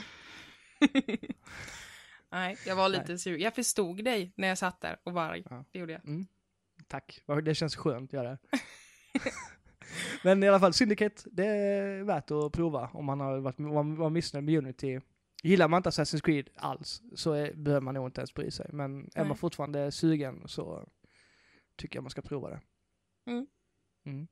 [2.31, 3.37] Nej, jag var lite sur.
[3.37, 5.43] Jag förstod dig när jag satt där och var arg.
[5.49, 5.65] Ja.
[5.71, 6.05] Det gjorde jag.
[6.05, 6.25] Mm.
[6.87, 8.39] Tack, det känns skönt att göra det.
[10.23, 13.95] Men i alla fall, Syndicate, det är värt att prova om man har varit, man
[13.95, 14.99] var missnöjd med Unity.
[15.43, 18.69] Gillar man inte Assassin's Creed alls så är, behöver man nog inte ens bry sig.
[18.73, 19.27] Men är Nej.
[19.27, 20.89] man fortfarande sugen så
[21.75, 22.61] tycker jag man ska prova det.
[23.25, 23.47] Mm.
[24.05, 24.27] Mm.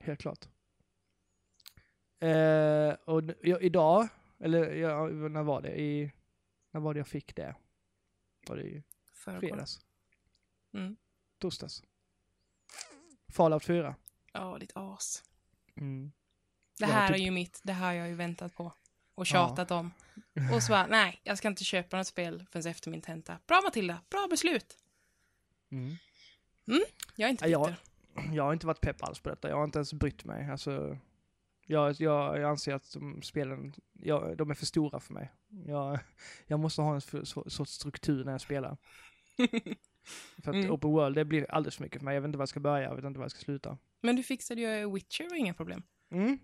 [0.00, 0.48] Helt klart.
[2.20, 5.80] Eh, och n- ja, idag, eller ja, när var det?
[5.80, 6.12] I,
[6.70, 7.54] när var det jag fick det?
[8.48, 9.80] Var det i fredags?
[10.74, 10.96] Mm.
[11.38, 11.82] Torsdags.
[13.28, 13.94] Fallout 4.
[14.32, 15.24] Ja, ditt as.
[15.76, 16.12] Mm.
[16.78, 18.72] Det Jag här typ- är ju mitt, det här har jag ju väntat på.
[19.14, 19.90] Och tjatat om.
[20.54, 23.38] Och så bara, nej, jag ska inte köpa något spel förrän efter min tenta.
[23.46, 24.76] Bra Matilda, bra beslut.
[25.70, 25.96] Mm.
[27.16, 27.80] Jag är inte Ja, bitter.
[28.14, 29.48] jag, jag har inte varit pepp alls på detta.
[29.48, 30.50] Jag har inte ens brytt mig.
[30.50, 30.98] Alltså,
[31.70, 35.32] jag, jag, jag anser att de spelen, jag, de är för stora för mig.
[35.66, 35.98] Jag,
[36.46, 38.76] jag måste ha en för, så, sorts struktur när jag spelar.
[40.42, 40.70] För att Mm.
[40.70, 42.14] open world, det blir alldeles för mycket för mig.
[42.14, 43.78] Jag vet inte var jag ska börja, jag vet inte var jag ska sluta.
[44.00, 45.82] Men du fixade ju Witcher, var inga problem.
[46.10, 46.38] Mm.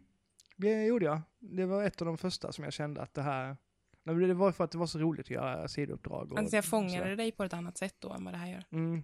[0.56, 1.20] Det gjorde jag.
[1.38, 3.56] Det var ett av de första som jag kände att det här...
[4.02, 6.32] Det var för att det var så roligt att göra sidouppdrag.
[6.32, 8.64] och Alltså jag fångade dig på ett annat sätt då än vad det här gör.
[8.70, 9.02] Mm.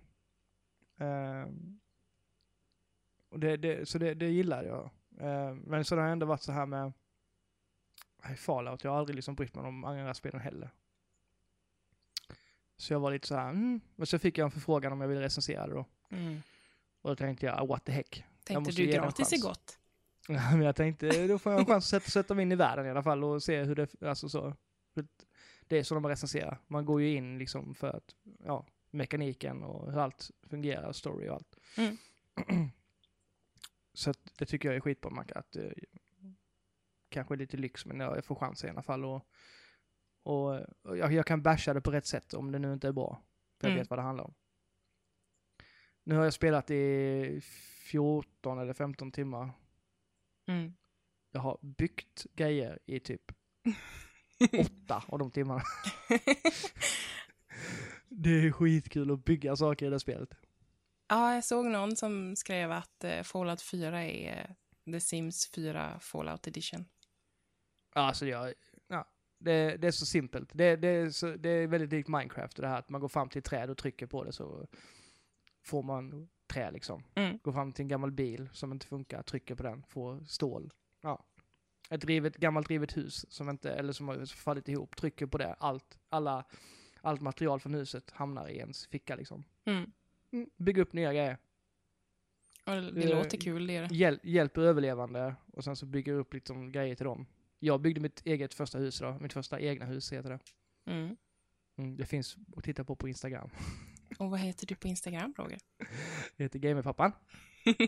[0.99, 1.81] Ehm.
[3.29, 4.91] och det, det, så det, det gillar jag.
[5.21, 6.93] Ehm, men så har det ändå varit så här med
[8.25, 8.85] nej, Fallout.
[8.85, 10.71] Jag har aldrig liksom brytt mig om andra spelen heller.
[12.77, 13.81] Så jag var lite så här, mm.
[13.97, 15.87] Och så fick jag en förfrågan om jag ville recensera det då.
[16.11, 16.43] Mm.
[17.03, 18.25] Och då tänkte jag, what the heck.
[18.45, 19.77] Tänkte du gratis är gott.
[20.29, 22.57] Ja, men jag tänkte, då får jag en chans att sätta, sätta mig in i
[22.57, 24.55] världen i alla fall och se hur det, alltså så.
[25.67, 26.59] Det är så de recenserar.
[26.67, 31.35] Man går ju in liksom för att, ja, mekaniken och hur allt fungerar, story och
[31.35, 31.57] allt.
[31.77, 31.97] Mm.
[34.01, 35.71] Så det tycker jag är skitbra, man att eh,
[37.09, 39.27] kanske lite lyx, men jag får chansen i alla fall och,
[40.23, 42.93] och, och jag, jag kan basha det på rätt sätt om det nu inte är
[42.93, 43.23] bra.
[43.59, 43.83] För jag Mm.
[43.83, 44.35] vet vad det handlar om.
[46.05, 47.41] Nu har jag spelat i
[47.91, 49.51] 14 eller 15 timmar
[50.47, 50.75] Mm.
[51.31, 53.33] jag har byggt grejer i typ
[54.61, 55.63] åtta av de timmarna.
[58.09, 60.35] det är skitkul att bygga saker i det spelet.
[61.11, 64.57] Ja, jag såg någon som skrev att eh, Fallout 4 är
[64.93, 66.85] The Sims 4 Fallout Edition.
[67.95, 68.55] Ja, Alltså jag,
[68.89, 70.51] ja, det, det är så simpelt.
[70.55, 73.29] Det, det, är så, det är väldigt likt Minecraft det här att man går fram
[73.29, 74.67] till ett träd och trycker på det så
[75.67, 77.05] får man trä liksom.
[77.15, 77.39] Mm.
[77.39, 80.73] Går fram till en gammal bil som inte funkar, trycker på den, får stål.
[81.03, 81.27] Ja.
[81.91, 85.55] Ett rivet, gammalt rivet hus som inte, eller som har fallit ihop, trycker på det,
[85.55, 86.45] allt, alla,
[87.01, 89.45] allt material från huset hamnar i ens ficka liksom.
[89.65, 89.93] Mm.
[90.33, 91.39] Mm, bygga upp nya grejer.
[92.67, 93.77] Och det, det Eh, låter kul det.
[93.77, 93.95] är det.
[93.95, 97.27] Hjäl hjälper överlevande och sen så bygger upp liksom grejer till dem.
[97.59, 100.39] Jag byggde mitt eget första hus då, mitt första egna hus heter det.
[100.93, 101.17] Mm.
[101.79, 103.51] Mm, det finns att titta på på Instagram.
[104.19, 105.59] Och vad heter du på Instagram, Roger?
[106.37, 107.13] Det heter Gamerpappan.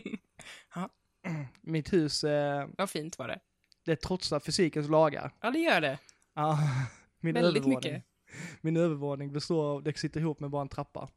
[0.75, 0.89] Ja.
[1.61, 3.39] Mitt hus, eh, Vad fint var det.
[3.83, 5.31] det trotsar fysikens lagar.
[5.41, 5.99] Ja, det gör det.
[6.33, 6.59] Ja,
[7.19, 7.93] min Väldigt övervåning.
[7.93, 8.03] mycket.
[8.61, 11.09] Min övervåning består av, det sitter ihop med bara en trappa.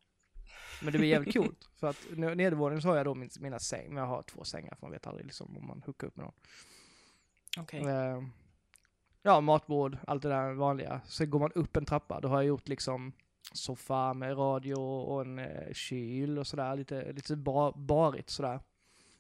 [0.83, 1.69] Men det blir jävligt coolt.
[1.77, 4.75] För att nedervåningen så har jag då min, mina säng, men jag har två sängar
[4.75, 6.35] för man vet aldrig liksom om man hookar upp med någon.
[7.59, 7.81] Okej.
[7.81, 8.23] Eh,
[9.23, 11.01] ja, matbord, allt det där vanliga.
[11.07, 13.13] Sen går man upp en trappa, då har jag gjort liksom
[13.53, 18.61] soffa med radio och en eh, kyl och sådär, lite, lite ba, barigt sådär.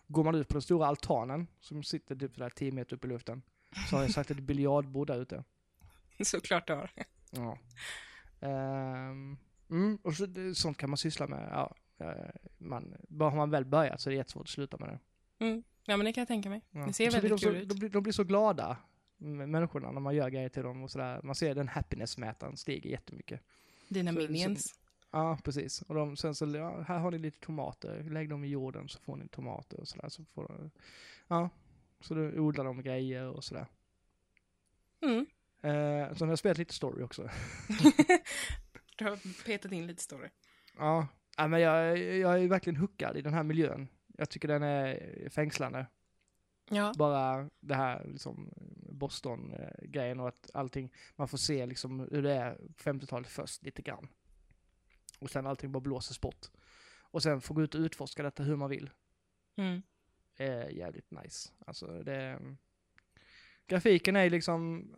[0.06, 3.08] Går man ut på den stora altanen, som sitter typ sådär 10 meter upp i
[3.08, 3.42] luften,
[3.90, 5.44] så har jag sagt ett biljardbord där ute.
[6.24, 6.90] Såklart du har.
[7.30, 7.58] Ja.
[8.40, 9.36] Ehm,
[9.70, 11.48] mm, och så, sånt kan man syssla med.
[11.52, 11.74] Ja,
[12.58, 14.98] man, bara har man väl börjat så är det jättesvårt att sluta med det.
[15.88, 16.60] Ja, men det kan jag tänka mig.
[16.70, 16.86] Ja.
[16.86, 17.68] Det ser så väldigt de kul så, ut.
[17.68, 18.76] De blir, de blir så glada,
[19.16, 21.20] människorna, när man gör grejer till dem och sådär.
[21.22, 23.40] Man ser den happiness-mätaren stiger jättemycket.
[23.88, 24.80] Dina så- minions.
[25.10, 25.82] Ja, precis.
[25.82, 28.98] Och de, sen så, ja, här har ni lite tomater, lägg dem i jorden så
[29.00, 30.08] får ni tomater och sådär.
[30.08, 30.70] Så får de,
[31.28, 31.50] ja,
[32.00, 33.66] så då odlar de grejer och sådär.
[35.02, 35.26] Mm.
[35.62, 37.28] Eh, så har jag spelat lite story också.
[38.96, 40.28] Du har petat in lite story.
[40.76, 43.88] Ja, ja men jag, jag är verkligen hookad i den här miljön.
[44.06, 45.86] Jag tycker den är fängslande.
[46.70, 46.92] Ja.
[46.98, 48.52] Bara det här liksom
[48.92, 53.82] Boston-grejen och att allting, man får se liksom hur det är på 50-talet först lite
[53.82, 54.08] grann.
[55.18, 56.46] Och sen allting bara blåses bort.
[56.98, 58.90] Och sen få gå ut och utforska detta hur man vill.
[59.56, 59.82] Mm.
[60.36, 61.50] är jävligt nice.
[61.66, 62.40] Alltså det...
[63.66, 64.90] Grafiken är liksom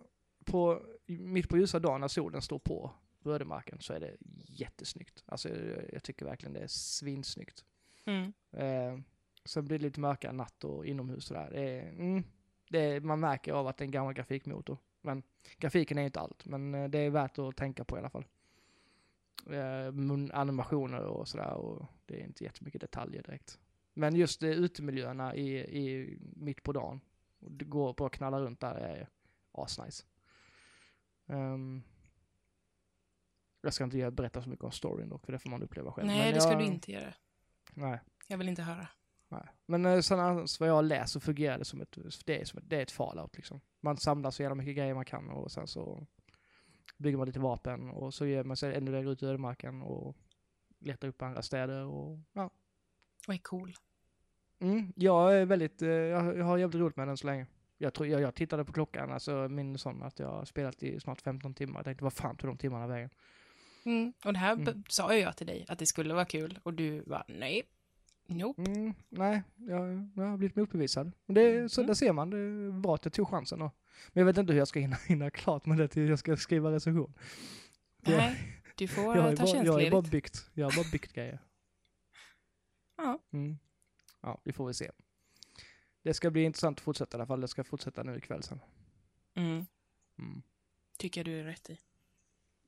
[0.45, 5.25] på, mitt på ljusa dagen när solen står på ödemarken så är det jättesnyggt.
[5.27, 7.65] Alltså jag, jag tycker verkligen det är svinsnyggt.
[8.05, 8.33] Mm.
[8.53, 9.01] Eh,
[9.45, 11.51] sen blir det lite mörkare natt och inomhus sådär.
[11.51, 12.25] Det är, mm,
[12.69, 14.79] det är, man märker av att det är en gammal grafikmotor.
[15.01, 15.23] Men
[15.59, 18.27] grafiken är inte allt, men eh, det är värt att tänka på i alla fall.
[19.51, 19.93] Eh,
[20.33, 23.59] animationer och sådär och det är inte jättemycket detaljer direkt.
[23.95, 27.01] Men just det, utemiljöerna i, i mitt på dagen,
[27.41, 29.09] och det går bara knalla runt där är
[29.53, 30.05] asnice.
[31.27, 31.83] Um,
[33.61, 36.07] jag ska inte berätta så mycket om storyn dock, för det får man uppleva själv.
[36.07, 37.15] Nej, Men det ska jag, du inte göra.
[37.75, 38.01] Nej.
[38.27, 38.89] Jag vill inte höra.
[39.29, 39.49] Nej.
[39.67, 42.59] Men eh, sen annars vad jag läst så fungerar det som ett, det är, som
[42.59, 43.61] ett, det är ett fallout liksom.
[43.81, 46.07] Man samlar så jävla mycket grejer man kan och sen så
[46.97, 50.17] bygger man lite vapen och så ger man sig ännu längre ut i ödemarken och
[50.79, 52.51] letar upp andra städer och ja.
[53.29, 53.75] Och är cool.
[54.59, 57.47] Mm, jag är väldigt, eh, jag, jag har jävligt roligt med den så länge.
[57.79, 61.01] Jag, tror, jag, jag tittade på klockan, alltså min sån att jag har spelat i
[61.01, 61.79] snart 15 timmar.
[61.79, 63.11] Jag tänkte vad fan tog de timmarna vägen?
[63.85, 64.13] Mm.
[64.25, 64.85] Och det här Mm.
[64.89, 66.59] sa jag till dig, att det skulle vara kul.
[66.63, 67.63] Och du var nej.
[68.27, 68.63] Nope.
[68.63, 71.13] Mm, nej, jag, jag har blivit motbevisad.
[71.27, 71.87] Men det, så Mm.
[71.87, 73.63] där ser man, det är bra att jag tog chansen.
[73.63, 73.75] Och,
[74.13, 76.37] men jag vet inte hur jag ska hinna, hinna klart med det till jag ska
[76.37, 77.15] skriva recension.
[78.01, 80.11] Nej, du får Jag ta bara, jag har bara tjänstledigt.
[80.11, 81.39] byggt, jag har bara byggt grejer.
[82.97, 83.19] Ja.
[83.33, 83.59] Mm.
[84.21, 84.91] Ja, vi får väl se.
[86.03, 87.41] Det ska bli intressant att fortsätta i alla fall.
[87.41, 88.61] Det ska fortsätta nu ikväll sen.
[89.35, 89.67] Mm.
[90.19, 90.43] Mm.
[90.99, 91.79] Tycker jag du är rätt i.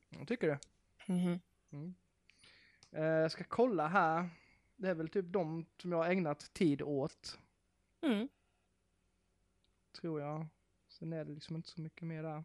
[0.09, 0.59] Jag tycker det.
[1.07, 1.39] Mhm.
[1.71, 1.93] Mm.
[2.91, 4.29] Eh, jag ska kolla här.
[4.75, 7.39] Det är väl typ de som jag har ägnat tid åt,
[8.01, 8.29] Mm.
[10.01, 10.47] tror jag.
[10.89, 12.43] Sen är det liksom inte så mycket mer där.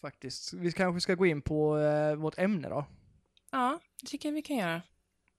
[0.00, 0.52] Faktiskt.
[0.52, 2.84] Vi kanske ska gå in på eh, vårt ämne då.
[3.50, 4.82] Ja, det tycker jag vi kan göra.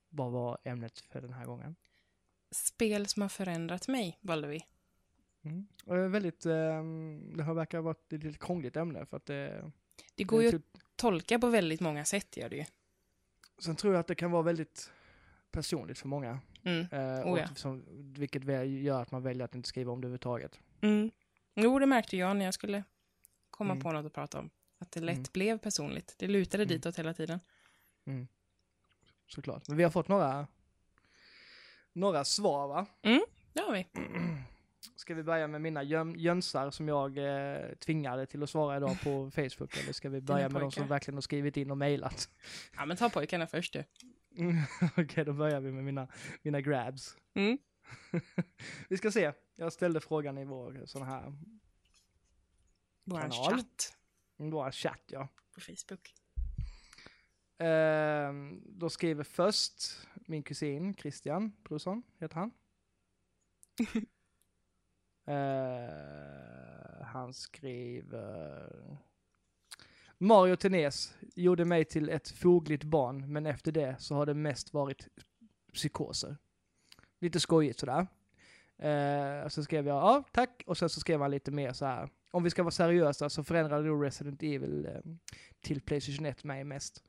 [0.09, 1.75] Vad var ämnet för den här gången?
[2.51, 4.65] Spel som har förändrat mig, valde vi.
[5.41, 5.67] Mm.
[5.85, 6.83] Och det är väldigt, eh,
[7.35, 9.71] det har verkar vara ett lite krångligt ämne för att det...
[10.15, 10.63] Det går ju det att
[10.95, 12.65] tolka på väldigt många sätt, gör det ju.
[13.59, 14.91] Sen tror jag att det kan vara väldigt
[15.51, 16.39] personligt för många.
[16.63, 16.87] Mm.
[16.91, 17.47] Eh, Oh ja.
[17.55, 17.83] som,
[18.13, 18.43] vilket
[18.83, 20.59] gör att man väljer att inte skriva om det överhuvudtaget.
[20.81, 21.11] Mm.
[21.55, 22.83] Jo, det märkte jag när jag skulle
[23.49, 23.83] komma Mm.
[23.83, 24.49] på något att prata om.
[24.79, 25.25] Att det lätt Mm.
[25.33, 26.15] blev personligt.
[26.17, 26.75] Det lutade Mm.
[26.75, 27.39] ditåt hela tiden.
[29.27, 29.67] Såklart.
[29.67, 30.47] Men vi har fått några,
[31.93, 32.85] några svar va?
[33.53, 33.87] Det har vi.
[34.95, 39.01] Ska vi börja med mina jöm- jönsar som jag eh, tvingade till att svara idag
[39.03, 39.77] på Facebook?
[39.77, 42.29] Eller ska vi börja med de som verkligen har skrivit in och mejlat?
[42.75, 43.83] Ja, men ta pojkarna först du.
[44.37, 44.57] Mm,
[44.97, 46.07] Okej, då börjar vi med mina,
[46.41, 47.17] mina grabs.
[47.33, 47.57] Mm.
[48.89, 49.33] vi ska se.
[49.55, 51.33] Jag ställde frågan i vår sån här,
[53.03, 53.31] Vår Kanal.
[53.57, 53.93] chatt
[54.37, 55.27] vår chatt ja.
[55.53, 56.13] på Facebook.
[57.57, 62.51] Ehm, då skriver först min kusin Christian Brusson, heter han.
[65.27, 68.69] Eh, han skriver
[70.17, 74.73] Mario Tenes gjorde mig till ett fogligt barn, men efter det så har det mest
[74.73, 75.07] varit
[75.73, 76.37] psykoser.
[77.19, 78.07] Lite skojigt sådär.
[78.83, 80.63] Uh, så skrev jag ja, tack.
[80.67, 82.09] Och sen så skrev han lite mer så här.
[82.31, 85.13] Om vi ska vara seriösa så förändrade nog Resident Evil uh,
[85.61, 87.03] till Playstation 1 mig mest.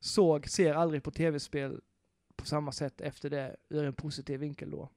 [0.00, 1.80] Såg, ser aldrig på tv-spel
[2.36, 4.88] på samma sätt efter det ur en positiv vinkel då.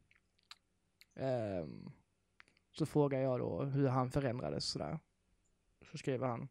[1.16, 1.92] Ehm,
[2.78, 5.00] så frågar jag då hur han förändrades sådär.
[5.92, 6.48] Så skriver han.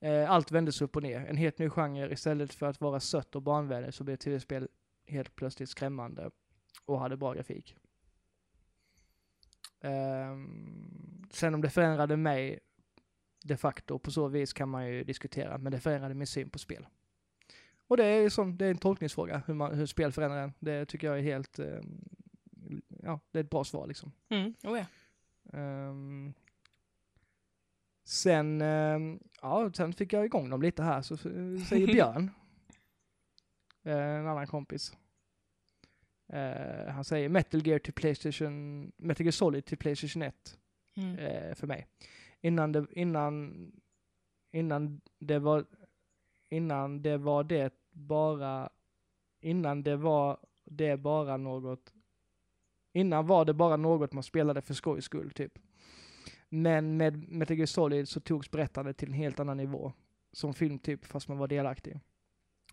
[0.00, 1.20] Eh, allt vändes upp och ner.
[1.20, 2.12] En helt ny genre.
[2.12, 4.68] Istället för att vara sött och barnvänligt så blev tv-spel
[5.06, 6.30] helt plötsligt skrämmande
[6.84, 7.76] och hade bra grafik.
[9.80, 10.36] Eh,
[11.30, 12.60] sen om det förändrade mig
[13.44, 16.58] de facto på så vis kan man ju diskutera, men det förändrade min syn på
[16.58, 16.86] spel.
[17.86, 20.52] Och det är som, det är en tolkningsfråga, hur, man, hur spel förändrar en.
[20.58, 21.80] Det tycker jag är helt, eh,
[23.02, 24.12] ja, det är ett bra svar liksom.
[24.28, 24.54] Mm.
[24.64, 24.84] Oh, ja.
[25.52, 26.32] Ehm,
[28.04, 32.30] sen, ehm, ja, sen fick jag igång dem lite här, så säger Björn,
[33.82, 34.92] eh, en annan kompis.
[36.32, 40.58] Eh, han säger Metal Gear till Playstation, Metal Gear Solid till Playstation 1
[40.96, 41.18] Mm.
[41.18, 41.86] eh, för mig.
[42.40, 43.72] Innan det, innan,
[44.50, 45.64] innan det var,
[46.48, 48.70] innan det var det bara,
[49.40, 51.92] innan det var det bara något,
[52.92, 55.58] innan var det bara något man spelade för skojs skull typ.
[56.48, 59.92] Men med Metal Gear Solid så togs berättandet till en helt annan nivå.
[60.32, 62.00] Som film typ, fast man var delaktig.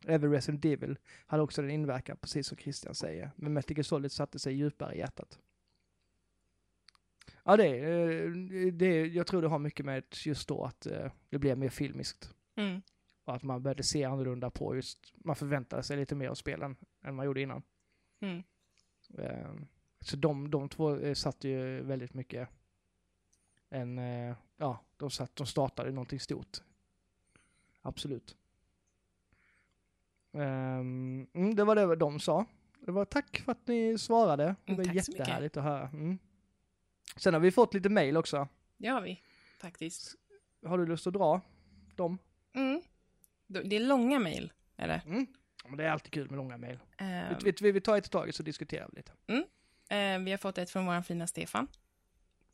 [0.08, 3.32] Även Resident Evil hade också den inverkan, precis som Christian säger.
[3.36, 5.40] Men Metal Gear Solid satte sig djupare i hjärtat.
[7.44, 8.32] Ja, det, eh,
[8.74, 12.34] det, jag tror det har mycket med just då att eh, det blev mer filmiskt.
[12.56, 12.82] Mm.
[13.26, 16.76] Och att man började se annorlunda på just, man förväntade sig lite mer av spelen
[17.04, 17.64] än man gjorde innan.
[18.20, 18.44] Mm.
[20.06, 22.50] Så de, de två eh, satte ju väldigt mycket
[23.70, 26.58] en, eh, ja, de, satt, de startade någonting stort.
[27.82, 28.36] Absolut.
[30.34, 32.46] Ehm, mm, det var det de sa.
[32.80, 34.44] Det var tack för att ni svarade.
[34.66, 35.08] Det Mm, var mycket.
[35.18, 35.88] jättehärligt att höra.
[35.88, 36.18] Mm.
[37.18, 38.48] Sen har vi fått lite mail också.
[38.78, 39.22] Det har vi
[39.62, 40.16] faktiskt.
[40.66, 41.42] Har du lust att dra
[41.96, 42.18] dem?
[42.54, 42.82] Mm.
[43.48, 45.02] Det är långa mejl, är det.
[45.06, 45.28] Mm.
[45.68, 46.80] Men det är alltid kul med långa mail.
[46.98, 49.12] Eh, Vi, vi, vi tar ett i taget så diskuterar vi lite.
[49.90, 51.68] Eh, vi har fått ett från vår fina Stefan.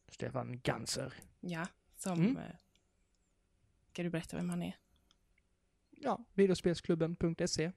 [0.07, 1.13] Stefan Ganser.
[1.39, 1.67] Ja,
[1.97, 2.19] som...
[2.19, 2.37] Mm.
[2.37, 2.55] Eh,
[3.91, 4.77] ska du berätta vem han är?
[5.89, 7.71] Ja, videospelsklubben.se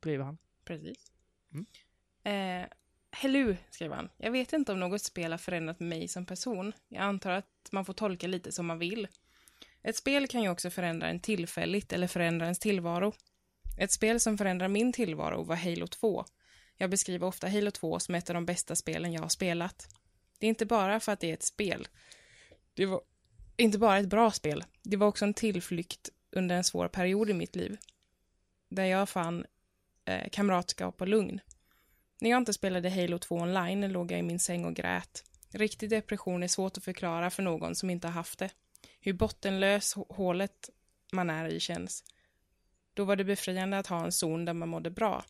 [0.00, 0.38] driver han.
[0.64, 1.12] Precis.
[1.52, 1.66] Mm.
[2.62, 2.68] Eh,
[3.10, 4.08] Hello, skriver han.
[4.16, 6.72] Jag vet inte om något spel har förändrat mig som person.
[6.88, 9.08] Jag antar att man får tolka lite som man vill.
[9.82, 13.12] Ett spel kan ju också förändra en tillfälligt eller förändra ens tillvaro.
[13.78, 16.24] Ett spel som förändrar min tillvaro var Halo 2.
[16.78, 19.88] Jag beskriver ofta Halo 2 som ett av de bästa spelen jag har spelat.
[20.38, 21.88] Det är inte bara för att det är ett spel.
[22.74, 23.00] Det var
[23.56, 24.64] inte bara ett bra spel.
[24.82, 27.76] Det var också en tillflykt under en svår period i mitt liv.
[28.68, 29.46] Där jag fann
[30.04, 31.40] eh, kamratskap och lugn.
[32.20, 35.24] När jag inte spelade Halo 2 online låg jag i min säng och grät.
[35.52, 38.50] Riktig depression är svårt att förklara för någon som inte har haft det.
[39.00, 40.70] Hur bottenlös hålet
[41.12, 42.04] man är i känns.
[42.94, 45.24] Då var det befriande att ha en zon där man mådde bra.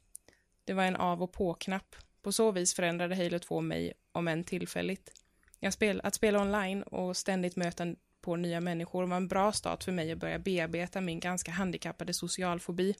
[0.68, 1.96] Det var en av och på-knapp.
[2.22, 5.12] På så vis förändrade Halo 2 mig, om än tillfälligt.
[5.60, 9.84] Jag spel, att spela online och ständigt möta på nya människor var en bra start
[9.84, 12.94] för mig att börja bearbeta min ganska handikappade socialfobi.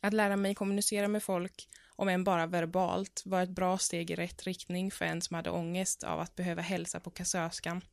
[0.00, 4.14] Att lära mig kommunicera med folk, om än bara verbalt, var ett bra steg i
[4.14, 7.84] rätt riktning för en som hade ångest av att behöva hälsa på kassörskan.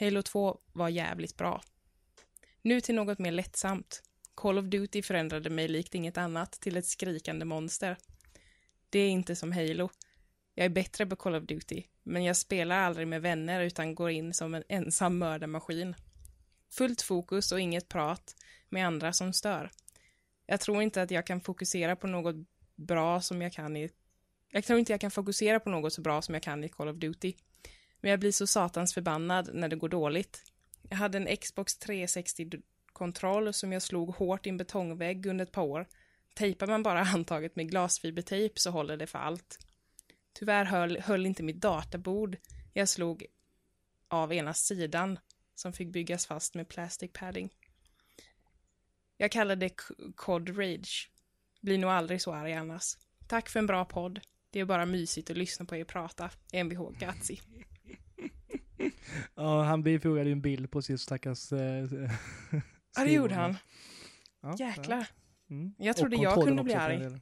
[0.00, 1.62] Halo 2 var jävligt bra.
[2.62, 4.02] Nu till något mer lättsamt.
[4.34, 7.96] Call of Duty förändrade mig likt inget annat till ett skrikande monster.
[8.90, 9.90] Det är inte som Halo.
[10.54, 14.10] Jag är bättre på Call of Duty, men jag spelar aldrig med vänner utan går
[14.10, 15.94] in som en ensam mördarmaskin.
[16.70, 18.36] Fullt fokus och inget prat
[18.68, 19.70] med andra som stör.
[20.46, 22.36] Jag tror inte att jag kan fokusera på något
[22.76, 23.90] bra som jag kan i...
[24.50, 26.88] Jag tror inte jag kan fokusera på något så bra som jag kan i Call
[26.88, 27.32] of Duty.
[28.00, 30.42] Men jag blir så satans förbannad när det går dåligt.
[30.88, 32.50] Jag hade en Xbox 360
[32.94, 35.86] 360-kontroll som jag slog hårt i en betongvägg under ett par år.
[36.34, 39.58] Tejpar man bara handtaget med glasfibertejp så håller det för allt.
[40.32, 42.36] Tyvärr höll, höll inte mitt databord.
[42.72, 43.26] Jag slog
[44.08, 45.18] av ena sidan
[45.54, 47.50] som fick byggas fast med plastic padding.
[49.16, 49.70] Jag kallar det
[50.14, 51.10] COD Rage.
[51.60, 52.96] Blir nog aldrig så arg annars.
[53.26, 54.20] Tack för en bra podd.
[54.50, 56.30] Det är bara mysigt att lyssna på er prata.
[56.52, 57.40] Mvh Gatsi.
[59.34, 61.52] Ja, han bifogade ju en bild på sin stackars...
[61.52, 62.10] Eh,
[62.96, 63.56] Ja, det gjorde han.
[64.42, 65.06] Ja, Jäklar.
[65.50, 65.74] Mm.
[65.78, 67.20] Jag trodde jag kunde bli arg.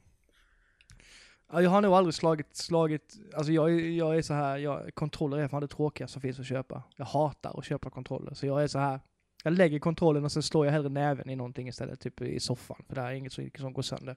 [1.51, 5.37] Ja, jag har nog aldrig slagit, slagit, alltså jag, jag är så här, jag, kontroller
[5.37, 6.83] är fan det tråkiga som finns att köpa.
[6.95, 8.99] Jag hatar att köpa kontroller, så jag är så här,
[9.43, 12.83] Jag lägger kontrollen och sen slår jag hellre näven i någonting istället, typ i soffan.
[12.87, 14.15] För det här är inget som, som går sönder.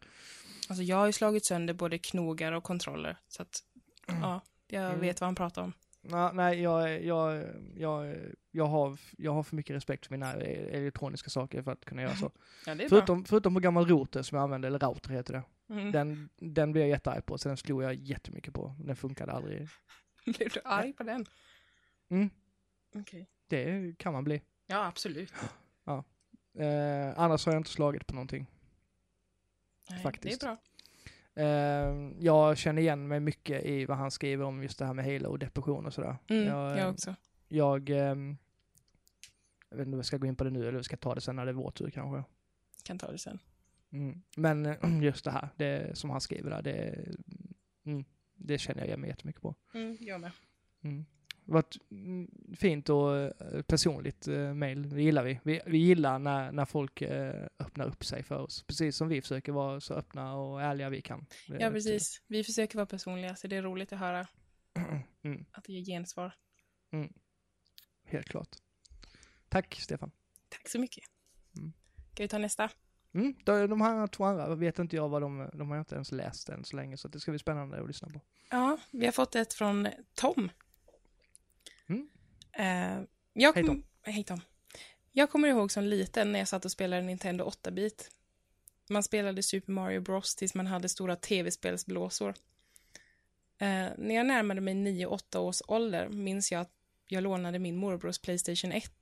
[0.69, 3.17] Alltså jag har ju slagit sönder både knogar och kontroller.
[3.29, 3.63] Så att,
[4.07, 5.01] ja, jag Mm.
[5.01, 5.73] vet vad han pratar om.
[6.11, 7.45] Ja, nej, jag, jag,
[7.77, 8.17] jag,
[8.51, 12.15] jag, har, jag har för mycket respekt för mina elektroniska saker för att kunna göra
[12.15, 12.33] så.
[12.67, 15.43] Ja, Förutom, förutom på gammal router som jag använde, eller router heter det.
[15.75, 15.93] Mm.
[15.93, 18.75] Den, den blev jag jättearg på, så den slog jag jättemycket på.
[18.79, 19.69] Den funkade aldrig.
[20.25, 21.27] Blev du arg på den?
[22.09, 22.31] Mm,
[22.95, 23.27] Okej.
[23.49, 24.43] det kan man bli.
[24.67, 25.33] Ja, absolut.
[26.59, 28.47] Eh, annars har jag inte slagit på någonting.
[29.91, 30.41] Nej, Faktiskt.
[30.41, 30.59] Det är bra.
[31.37, 35.05] Eh, jag känner igen mig mycket i vad han skriver om just det här med
[35.05, 36.17] halo och depression och sådär.
[36.29, 37.15] Mm, jag, jag också.
[37.49, 38.37] jag, ehm,
[39.71, 40.97] jag vet inte om jag ska gå in på det nu eller om jag ska
[40.97, 42.25] ta det sen när det är vår tur kanske.
[42.85, 43.39] Kan ta det sen.
[43.93, 44.23] Mm.
[44.37, 47.05] Men just det här, det som han skriver där, det,
[47.87, 49.55] mm, det känner jag igen mig jättemycket på.
[49.75, 50.31] Mm, jag med.
[50.83, 51.05] Mm.
[51.47, 55.41] Det var ett mm, fint och eh, personligt uh, mail, det gillar vi.
[55.45, 59.23] Vi, vi gillar när, när folk eh, öppnar upp sig för oss, precis som vi
[59.23, 61.27] försöker vara så öppna och ärliga vi kan.
[61.47, 62.23] Ja, precis.
[62.27, 64.27] Vi försöker vara personliga, så det är roligt att höra
[65.25, 66.35] Mm, att det ger gensvar.
[68.05, 68.49] helt klart.
[69.49, 70.11] Tack Stefan.
[70.49, 71.05] Tack så mycket.
[71.57, 71.73] Mm.
[72.13, 72.71] Ska vi ta nästa?
[73.15, 75.95] Mm, de, de här två andra vet inte jag vad de, de har jag inte
[75.95, 78.21] ens läst än så länge så det ska bli spännande att lyssna på.
[78.51, 80.51] Ja, vi har fått ett från Tom.
[82.57, 83.01] Eh,
[83.33, 83.85] jag Hej, kom- Tom.
[84.03, 84.41] Hej Tom.
[85.13, 88.11] Jag kommer ihåg som liten när jag satt och spelade Nintendo 8-bit.
[88.89, 92.35] Man spelade Super Mario Bros tills man hade stora tv-spelsblåsor.
[93.59, 96.73] Eh, när jag närmade mig 9-8 års ålder minns jag att
[97.09, 98.93] jag lånade min morbrors Playstation 1.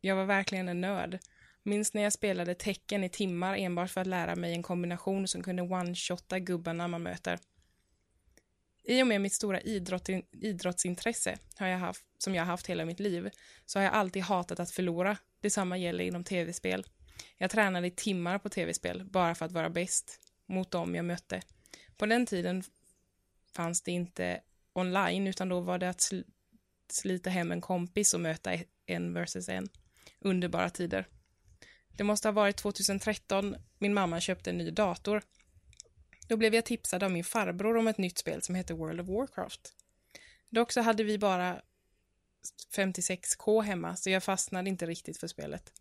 [0.00, 1.18] Jag var verkligen en nörd.
[1.62, 5.42] Minns när jag spelade tecken i timmar enbart för att lära mig en kombination som
[5.42, 7.38] kunde one-shotta gubbarna man möter.
[8.84, 12.84] I och med mitt stora idrott, idrottsintresse har jag haft, som jag har haft hela
[12.84, 13.30] mitt liv
[13.66, 15.16] så har jag alltid hatat att förlora.
[15.40, 16.86] Detsamma gäller inom tv-spel.
[17.38, 21.42] Jag tränade i timmar på tv-spel bara för att vara bäst mot dem jag mötte.
[21.96, 22.62] På den tiden
[23.56, 24.40] fanns det inte
[24.72, 26.24] online utan då var det att sl-
[26.92, 29.68] slita hem en kompis och möta e- en versus en.
[30.20, 31.06] Underbara tider.
[31.96, 35.22] Det måste ha varit 2013 min mamma köpte en ny dator.
[36.32, 39.08] Då blev jag tipsad av min farbror om ett nytt spel som heter World of
[39.08, 39.72] Warcraft.
[40.50, 41.62] Dock så hade vi bara
[42.76, 45.72] 56k hemma så jag fastnade inte riktigt för spelet.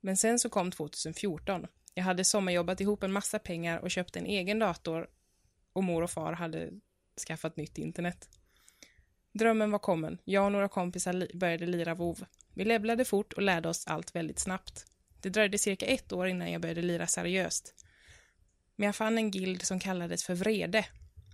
[0.00, 1.66] Men sen så kom 2014.
[1.94, 5.08] Jag hade sommarjobbat ihop en massa pengar och köpt en egen dator
[5.72, 6.70] och mor och far hade
[7.26, 8.28] skaffat nytt internet.
[9.32, 10.18] Drömmen var kommen.
[10.24, 12.24] Jag och några kompisar li- började lira WoW.
[12.54, 14.86] Vi levlade fort och lärde oss allt väldigt snabbt.
[15.20, 17.74] Det dröjde cirka ett år innan jag började lira seriöst.
[18.76, 20.86] Men jag fann en guild som kallades för Vrede.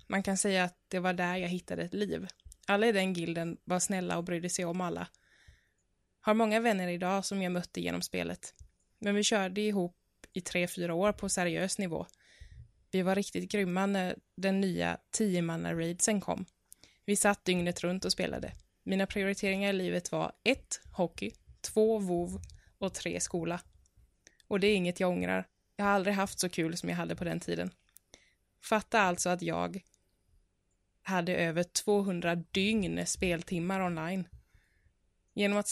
[0.09, 2.27] Man kan säga att det var där jag hittade ett liv.
[2.67, 5.09] Alla i den gilden var snälla och brydde sig om alla.
[6.21, 8.55] Har många vänner idag som jag mötte genom spelet.
[8.99, 9.97] Men vi körde ihop
[10.33, 12.07] i tre, fyra år på seriös nivå.
[12.91, 16.45] Vi var riktigt grymma när den nya 10-manna-raidsen kom.
[17.05, 18.53] Vi satt dygnet runt och spelade.
[18.83, 20.81] Mina prioriteringar i livet var 1.
[20.93, 21.99] Hockey, 2.
[21.99, 22.41] WoW
[22.79, 23.21] och 3.
[23.21, 23.61] Skola.
[24.49, 25.47] Och det är inget jag ångrar.
[25.81, 27.71] Jag har aldrig haft så kul som jag hade på den tiden.
[28.63, 29.83] Fatta alltså att jag
[31.03, 34.29] hade över 200 dygn speltimmar online.
[35.35, 35.69] Genom, att,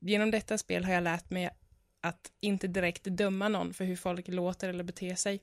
[0.00, 1.50] genom detta spel har jag lärt mig
[2.00, 5.42] att inte direkt döma någon för hur folk låter eller beter sig.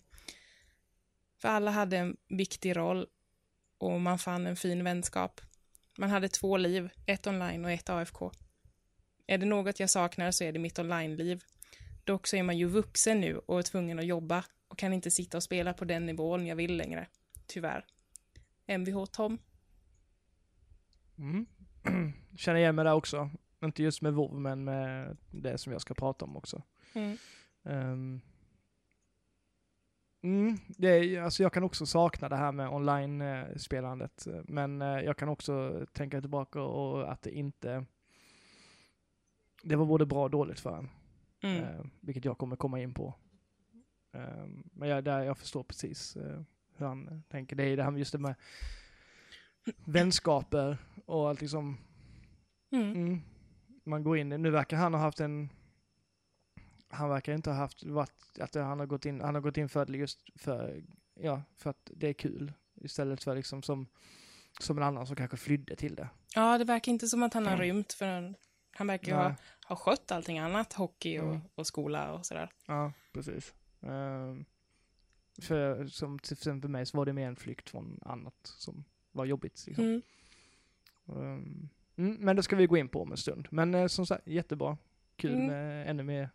[1.41, 3.07] För alla hade en viktig roll
[3.77, 5.41] och man fann en fin vänskap.
[5.97, 8.31] Man hade två liv, ett online och ett AFK.
[9.27, 11.43] Är det något jag saknar så är det mitt online-liv.
[12.07, 15.11] Dock så är man ju vuxen nu och är tvungen att jobba och kan inte
[15.11, 17.07] sitta och spela på den nivån jag vill längre.
[17.47, 17.85] Tyvärr.
[18.67, 19.37] Mvh Tom.
[21.17, 21.45] Mm.
[22.37, 23.29] Känner igen mig där också.
[23.63, 26.63] Inte just med WoW men med det som jag ska prata om också.
[26.93, 27.17] Mm.
[27.63, 28.21] Ehm.
[30.21, 34.27] Mm, det är, alltså jag kan också sakna det här med online-spelandet.
[34.43, 37.85] Men eh, jag kan också tänka tillbaka och att det inte...
[39.63, 40.89] Det var både bra och dåligt för en.
[41.41, 41.63] Mm.
[41.63, 43.13] Eh, vilket jag kommer komma in på.
[44.13, 46.41] Ehm, men jag, där jag förstår precis eh,
[46.75, 47.55] hur han tänker.
[47.55, 48.35] Det är det här med just det med
[49.85, 51.77] vänskaper och allt liksom.
[52.71, 52.91] Mm.
[52.91, 53.21] Mm,
[53.83, 55.49] man går in, nu verkar han ha haft en
[56.89, 59.69] han verkar inte ha haft, varit, att han har gått in, han har gått in
[59.69, 60.83] för det just för,
[61.19, 62.53] ja, för att det är kul.
[62.81, 63.87] Istället för liksom som,
[64.59, 66.09] som en annan som kanske flydde till det.
[66.35, 68.35] Ja, det verkar inte som att han har rymt för en,
[68.77, 69.35] han verkar ju ha,
[69.67, 71.41] ha skött allting annat, hockey och, Mm.
[71.55, 72.49] och skola och sådär.
[72.65, 73.53] Ja, precis.
[73.81, 74.45] Ehm,
[75.41, 79.63] för som för mig så var det mer en flykt från annat som var jobbigt.
[79.67, 79.83] Liksom.
[79.85, 80.01] Mm.
[81.97, 83.47] Mm, men det ska vi gå in på om en stund.
[83.51, 84.77] Men eh, som sagt, jättebra.
[85.15, 85.47] kul Mm.
[85.47, 86.29] med ännu mer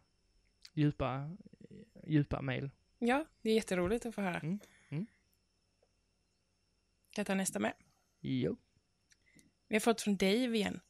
[0.72, 1.30] djupa,
[2.06, 2.70] djupa mail.
[2.98, 4.38] Ja, det är jätteroligt att få höra.
[4.40, 5.06] Mm, mm.
[7.10, 7.74] Kan jag ta nästa med?
[8.20, 8.56] Jo.
[9.68, 10.80] Vi har fått från Dave igen,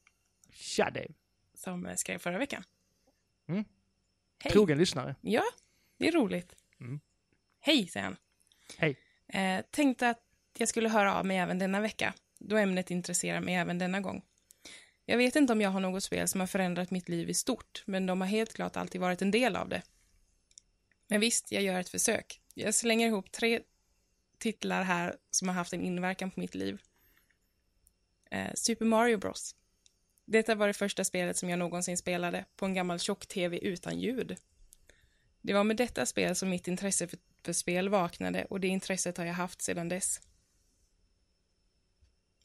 [0.50, 1.14] Tja Dave.
[1.62, 2.64] Som eh, skrev förra veckan.
[3.48, 3.64] Mm.
[4.38, 4.52] Hej!
[4.52, 5.14] Trogen lyssnare.
[5.20, 5.44] Ja,
[5.98, 6.54] det är roligt.
[6.80, 7.00] Mm.
[7.60, 8.16] Hej, säger han.
[8.78, 8.96] Hej.
[9.26, 10.22] Eh, tänkte att
[10.58, 14.22] jag skulle höra av mig även denna vecka, då ämnet intresserar mig även denna gång.
[15.04, 17.82] Jag vet inte om jag har något spel som har förändrat mitt liv i stort,
[17.86, 19.82] men de har helt klart alltid varit en del av det.
[21.06, 22.40] Men visst, jag gör ett försök.
[22.54, 23.60] Jag slänger ihop tre
[24.38, 26.82] titlar här som har haft en inverkan på mitt liv.
[28.30, 29.56] Eh, Super Mario Bros.
[30.24, 34.36] Detta var det första spelet som jag någonsin spelade på en gammal tjock-tv utan ljud.
[35.40, 39.18] Det var med detta spel som mitt intresse för, för spel vaknade och det intresset
[39.18, 40.20] har jag haft sedan dess.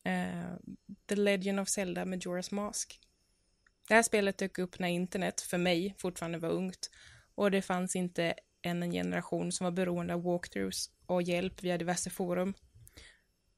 [0.08, 0.58] Uh,
[1.06, 3.00] The Legend of Zelda Majora's Mask.
[3.88, 6.90] Det här spelet dök upp när internet, för mig, fortfarande var ungt
[7.36, 11.78] och det fanns inte än en generation som var beroende av walkthroughs och hjälp via
[11.78, 12.54] diverse forum.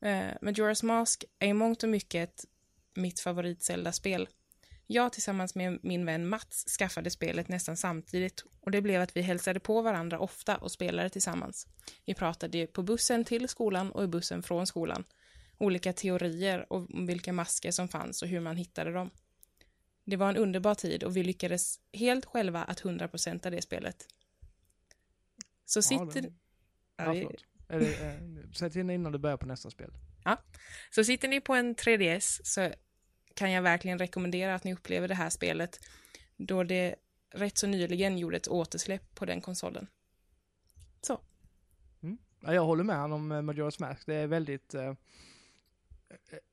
[0.05, 2.45] Uh, Majora's Mask är i mångt och mycket
[2.99, 4.29] mitt favorit Zelda-spel.
[4.87, 9.21] Jag tillsammans med min vän Mats skaffade spelet nästan samtidigt och det blev att vi
[9.21, 11.67] hälsade på varandra ofta och spelade tillsammans.
[12.05, 15.03] Vi pratade på bussen till skolan och i bussen från skolan.
[15.57, 19.09] Olika teorier om vilka masker som fanns och hur man hittade dem.
[20.05, 24.05] Det var en underbar tid och vi lyckades helt själva att 100% det spelet.
[25.65, 26.23] Så Ja, sitter...
[26.23, 26.33] Ja,
[27.05, 27.45] Ja, förlåt.
[27.69, 29.91] Eller, eh, sätt in innan du börjar på nästa spel.
[30.91, 32.71] Så sitter ni på en 3DS så
[33.39, 35.79] kan jag verkligen rekommendera att ni upplever det här spelet
[36.37, 36.95] då det
[37.31, 39.87] rätt så nyligen gjorde ett återsläpp på den konsolen.
[41.01, 41.21] Så.
[42.41, 44.05] Ja, jag håller med han om eh, Majora's Mask.
[44.05, 44.93] Det är väldigt, eh,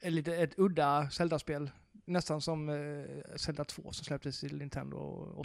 [0.01, 1.71] eh, lite ett udda Zelda-spel.
[2.05, 4.97] Nästan som eh, Zelda 2 som släpptes till Nintendo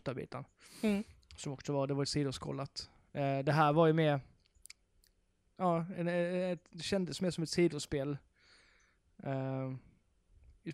[0.06, 0.46] 8-bitan.
[0.82, 1.04] Mm.
[1.36, 2.90] Som också var, det var ett sidoskållat.
[3.14, 4.22] Eh, det här var ju mer,
[5.58, 8.18] ja, en, eh, ett, kändes mer som ett sidospel.
[9.24, 9.72] Eh,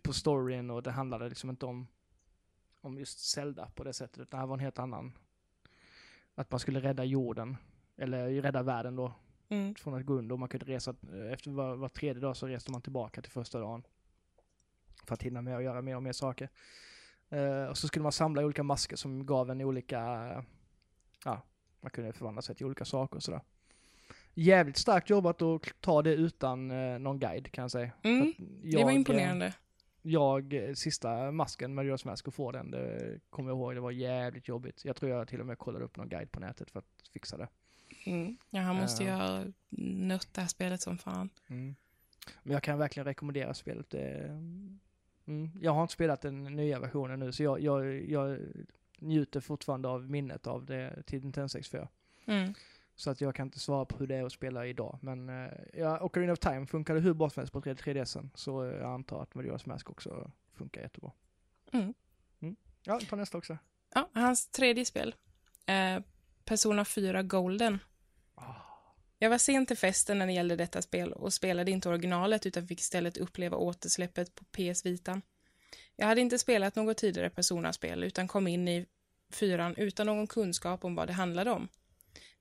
[0.04, 1.88] på storyn och det handlade liksom inte om,
[2.82, 4.18] om just Zelda på det sättet.
[4.20, 5.14] Utan det här var en helt annan,
[6.36, 7.58] att man skulle rädda jorden.
[7.98, 9.14] Eller rädda världen då,
[9.50, 9.76] Mm.
[9.76, 10.34] från att gå under.
[10.34, 10.96] Och man kunde resa,
[11.32, 13.84] efter var, var tredje dag så reste man tillbaka till första dagen.
[15.04, 16.50] För att hinna med och göra mer och mer saker.
[17.30, 20.44] Eh, och så skulle man samla olika masker som gav en olika, eh,
[21.26, 21.42] ja,
[21.82, 23.42] man kunde förvandla sig till olika saker och sådär.
[24.34, 27.92] Jävligt starkt jobbat att ta det utan eh, någon guide kan jag säga.
[28.04, 28.22] Mm.
[28.30, 29.54] Att Det var jag, imponerande.
[30.02, 33.92] Jag, eh, sista masken, Majora's Mask, och få den, det kommer jag ihåg, det var
[33.92, 34.86] jävligt jobbigt.
[34.86, 37.38] Jag tror jag till och med kollade upp någon guide på nätet för att fixa
[37.38, 37.48] det.
[38.06, 38.38] Mm.
[38.50, 39.16] Ja, han måste ju Ja.
[39.16, 41.30] ha nött det här spelet som fan.
[41.48, 41.76] Mm.
[42.44, 43.90] Men jag kan verkligen rekommendera spelet.
[43.90, 44.24] Det,
[45.26, 48.40] mm, jag har inte spelat den nya versionen nu, så jag, jag, jag
[49.00, 51.88] njuter fortfarande av minnet av det till Nintendo 64.
[52.26, 52.54] Mm.
[52.98, 55.00] Så att jag kan inte svara på hur det är att spela idag.
[55.02, 58.30] Men uh, ja, Ocarina of Time funkade hur bra som helst på 3DSen.
[58.36, 61.12] Så eh, jag antar att Majora's Mask också funkar jättebra.
[61.72, 61.94] Mm.
[62.40, 62.56] Mm.
[62.84, 63.58] Ja, ta nästa också.
[63.94, 65.16] Ja, hans tredje spel.
[65.66, 66.04] Eh,
[66.46, 67.80] Persona 4 Golden.
[68.36, 68.54] Ah.
[69.20, 72.68] Jag var sent till festen när det gällde detta spel och spelade inte originalet utan
[72.68, 75.22] fick istället uppleva återsläppet på PS Vitan.
[75.96, 78.86] Jag hade inte spelat något tidigare Persona-spel utan kom in i
[79.30, 81.68] fyran utan någon kunskap om vad det handlade om.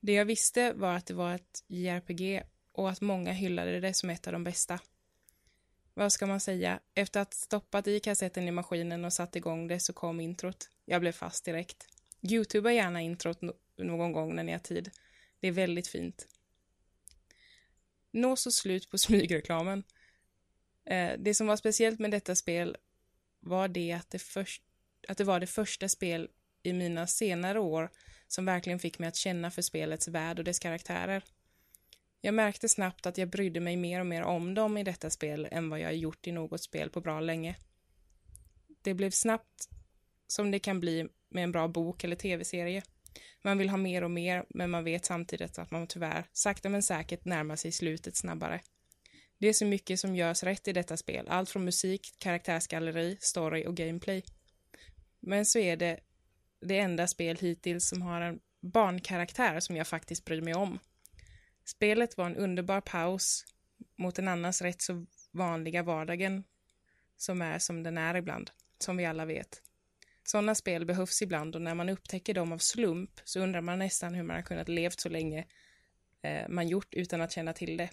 [0.07, 2.43] Det jag visste var att det var ett JRPG
[2.73, 4.81] och att många hyllade det som ett av de bästa.
[5.95, 6.81] Vad ska man säga?
[6.95, 10.71] Efter att stoppat i kassetten i maskinen och satt igång det så kom introt.
[10.85, 11.87] Jag blev fast direkt.
[12.23, 14.91] Youtuba gärna introt no- någon gång när ni har tid.
[15.41, 16.29] Det är väldigt fint.
[18.11, 19.83] Nå så slut på smygreklamen.
[20.85, 22.77] Eh, det som var speciellt med detta spel
[23.41, 24.63] var det att det, först,
[25.09, 26.29] att det var det första spel
[26.63, 27.91] i mina senare år
[28.29, 31.23] som verkligen fick mig att känna för spelets värld och dess karaktärer.
[32.21, 35.49] Jag märkte snabbt att jag brydde mig mer och mer om dem i detta spel
[35.51, 37.57] än vad jag gjort i något spel på bra länge.
[38.83, 39.69] Det blev snabbt
[40.27, 42.83] som det kan bli med en bra bok eller tv-serie.
[43.43, 46.83] Man vill ha mer och mer, men man vet samtidigt att man tyvärr sakta men
[46.83, 48.61] säkert närmar sig slutet snabbare.
[49.39, 53.67] Det är så mycket som görs rätt i detta spel, allt från musik, karaktärsgalleri, story
[53.67, 54.25] och gameplay.
[55.21, 56.01] Men så är det
[56.61, 60.79] det enda spel hittills som har en barnkaraktär som jag faktiskt bryr mig om.
[61.65, 63.45] Spelet var en underbar paus
[63.97, 66.45] mot den annars rätt så vanliga vardagen
[67.17, 69.63] som är som den är ibland, som vi alla vet.
[70.25, 74.15] Sådana spel behövs ibland och när man upptäcker dem av slump så undrar man nästan
[74.15, 75.47] hur man har kunnat levt så länge
[76.23, 77.91] eh, man gjort utan att känna till det.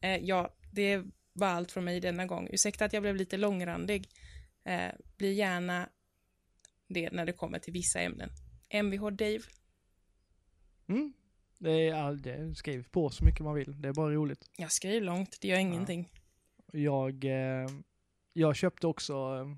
[0.00, 1.02] Eh, ja, det
[1.32, 2.48] var allt från mig denna gång.
[2.52, 4.08] Ursäkta att jag blev lite långrandig.
[4.64, 5.88] Eh, bli gärna
[6.94, 8.30] det när det kommer till vissa ämnen.
[8.70, 9.40] Mvh Dave.
[10.86, 11.12] Mm.
[11.58, 13.82] Det är, all, det skriv på så mycket man vill.
[13.82, 14.50] Det är bara roligt.
[14.56, 16.10] Jag skriver långt, det gör ingenting.
[16.72, 17.68] Jag, eh,
[18.32, 19.56] jag köpte också eh,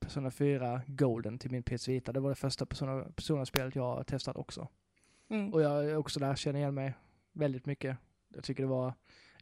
[0.00, 2.12] Persona 4 Golden till min PS Vita.
[2.12, 4.68] Det var det första Persona, Persona-spelet jag testat också.
[5.30, 5.54] Mm.
[5.54, 6.94] Och jag är också där känner igen mig
[7.32, 7.96] väldigt mycket.
[8.34, 8.94] Jag tycker det var...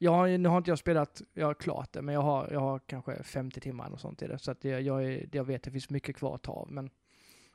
[0.03, 2.61] Jag har, nu har inte jag spelat, jag har klart det, men jag har, jag
[2.61, 4.39] har kanske 50 timmar och sånt i det.
[4.39, 6.73] Så att jag, jag, är, jag vet att det finns mycket kvar att ta av.
[6.73, 6.91] Men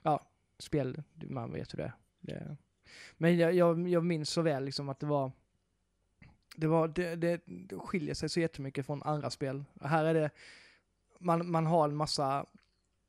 [0.01, 0.21] ja,
[0.59, 1.93] spel, man vet hur det är.
[2.19, 2.57] Det,
[3.17, 5.31] men jag, jag, jag minns så väl liksom att det var...
[6.55, 9.63] Det, var det, det, det skiljer sig så jättemycket från andra spel.
[9.81, 10.29] Här är det...
[11.19, 12.45] Man, man har en massa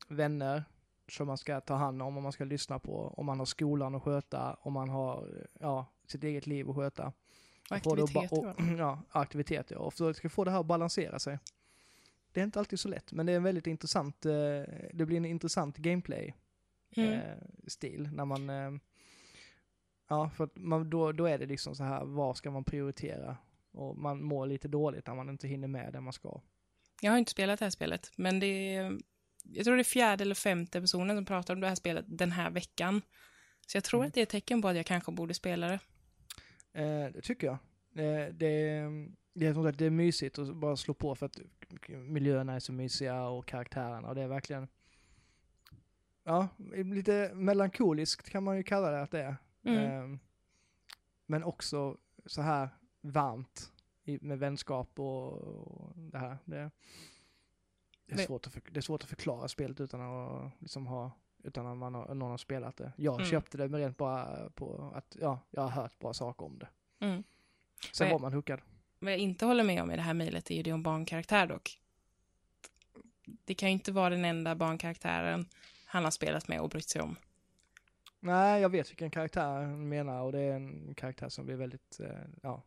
[0.09, 0.64] vänner
[1.09, 3.14] som man ska ta hand om och man ska lyssna på.
[3.16, 5.28] Om man har skolan att sköta, om man har
[5.61, 7.12] ja, sitt eget liv att sköta.
[7.70, 8.38] Och aktiviteter.
[8.38, 8.54] och, va?
[8.78, 9.76] Ja, aktiviteter.
[9.76, 11.38] Och att få det här att balansera sig.
[12.32, 14.32] Det är inte alltid så lätt, men det är en väldigt intressant, eh,
[14.92, 16.34] det blir en intressant gameplay
[16.96, 17.12] Mm.
[17.12, 18.70] eh, när man, eh,
[20.08, 23.36] ja för man, då, då är det liksom så här, vad ska man prioritera?
[23.72, 26.40] Och man mår lite dåligt när man inte hinner med det man ska.
[27.00, 28.98] Jag har inte spelat det här spelet, men det är,
[29.44, 32.32] jag tror det är fjärde eller femte personen som pratar om det här spelet den
[32.32, 33.02] här veckan.
[33.66, 34.08] Så jag tror Mm.
[34.08, 35.78] att det är ett tecken på att jag kanske borde spela det.
[36.76, 37.54] Eh, det tycker jag.
[38.04, 41.26] Eh, det, är- det, är, som sagt, det är mysigt att bara slå på för
[41.26, 41.38] att
[41.88, 44.68] miljöerna är så mysiga och karaktärerna och det är verkligen
[46.24, 49.36] Ja, lite melankoliskt kan man ju kalla det att det är.
[49.62, 49.78] Mm.
[49.90, 50.18] Ehm,
[51.26, 51.96] men också
[52.26, 52.68] så här
[53.00, 53.72] varmt
[54.04, 56.36] i, med vänskap och, och det här.
[56.44, 56.56] Det,
[58.06, 60.86] det, är Men- svårt att för, det är svårt att förklara spelet utan att liksom
[60.86, 61.10] ha
[61.47, 62.92] utan att man har, någon har spelat det.
[62.97, 63.26] Jag Mm.
[63.26, 66.68] köpte det med rent bara på att ja, jag har hört bra saker om det.
[67.07, 67.24] Mm.
[67.92, 68.61] Sen Men- var man hookad.
[68.99, 71.47] Vad jag inte håller med om i det här mejlet är ju det om barnkaraktär
[71.47, 71.80] dock.
[73.44, 75.47] Det kan ju inte vara den enda barnkaraktären
[75.86, 77.16] han har spelat med och brytt sig om.
[78.20, 82.01] Nej, jag vet vilken karaktär han menar och det är en karaktär som blir väldigt,
[82.01, 82.62] eh, ja.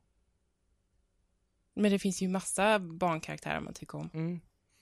[1.73, 4.09] Men det finns ju massa barnkaraktärer man tycker om.
[4.13, 4.39] Mm.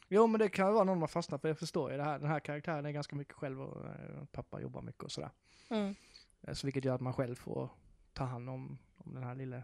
[0.10, 2.20] Jo men det kan vara någon man fastnar för, jag förstår ju det här.
[2.20, 5.30] Den här karaktären är ganska mycket själv och eh, pappa jobbar mycket och sådär.
[5.70, 5.95] Mm.
[6.41, 7.70] Eh, Så vilket gör att man själv får
[8.14, 9.64] ta hand om, om den här lille.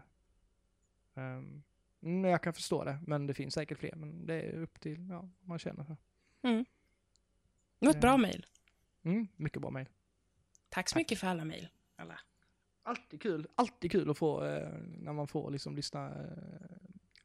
[1.14, 1.62] Um,
[2.02, 3.94] mm, jag kan förstå det, men det finns säkert fler.
[3.96, 5.96] Men det är upp till, ja, man känner för.
[7.78, 8.16] Det var ett bra Ja.
[8.16, 8.46] mejl.
[9.02, 9.88] Mm, mycket bra mejl.
[10.68, 11.00] Tack så Tack.
[11.00, 11.68] mycket för alla mejl.
[11.96, 12.18] Alla.
[12.82, 14.68] Alltid kul, alltid kul att få, eh,
[14.98, 16.83] när man får liksom lyssna, eh,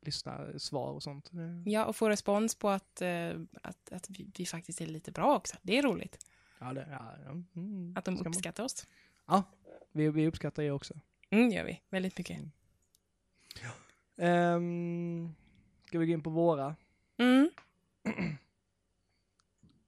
[0.09, 1.31] lyssna svar och sånt.
[1.65, 3.29] Ja, och få respons på att, eh,
[3.63, 5.57] att, att vi, vi faktiskt är lite bra också.
[5.61, 6.25] Det är roligt
[6.59, 8.87] Ja, det, ja, ja, mm, att de man- uppskattar oss.
[9.27, 9.43] Ja,
[9.91, 10.93] vi, vi uppskattar er också.
[11.29, 11.81] Mm, gör vi.
[11.89, 12.37] Väldigt mycket.
[12.39, 12.51] Mm.
[14.55, 15.35] Um,
[15.85, 16.75] ska vi gå in på våra?
[17.17, 17.49] Mm.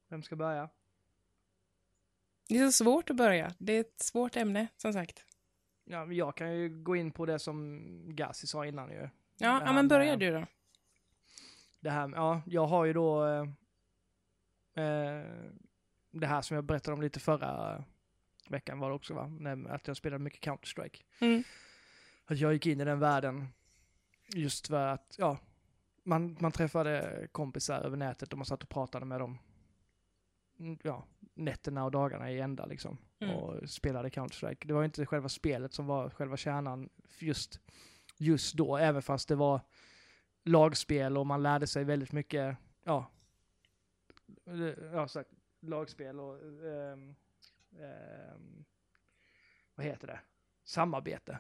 [0.09, 0.69] Vem ska börja?
[2.47, 3.53] Det är så svårt att börja.
[3.57, 5.25] Det är ett svårt ämne, som sagt.
[5.85, 7.81] Ja, jag kan ju gå in på det som
[8.15, 9.09] Gassi sa innan ju.
[9.41, 10.45] Ja, ja men börja med- du då.
[11.79, 13.41] Det här, ja, jag har ju då eh,
[14.85, 15.25] eh,
[16.11, 17.83] det här som jag berättade om lite förra
[18.49, 19.31] veckan var det också va?
[19.69, 21.01] Att jag spelade mycket Counter-Strike.
[21.21, 21.43] Mm.
[22.25, 23.47] Att jag gick in i den världen
[24.35, 25.37] just för att, ja,
[26.03, 29.37] man, man träffade kompisar över nätet och man satt och pratade med dem.
[30.59, 32.97] Mm, Ja, nätterna och dagarna i ända liksom.
[33.19, 33.35] Mm.
[33.35, 34.67] Och spelade Counter-Strike.
[34.67, 36.89] Det var inte själva spelet som var själva kärnan
[37.19, 37.59] just,
[38.21, 39.61] just då, även fast det var
[40.43, 43.11] lagspel och man lärde sig väldigt mycket, ja,
[44.93, 47.15] ja sagt, lagspel och ehm,
[47.79, 48.65] ehm,
[49.75, 50.19] vad heter det?
[50.63, 51.39] Samarbete.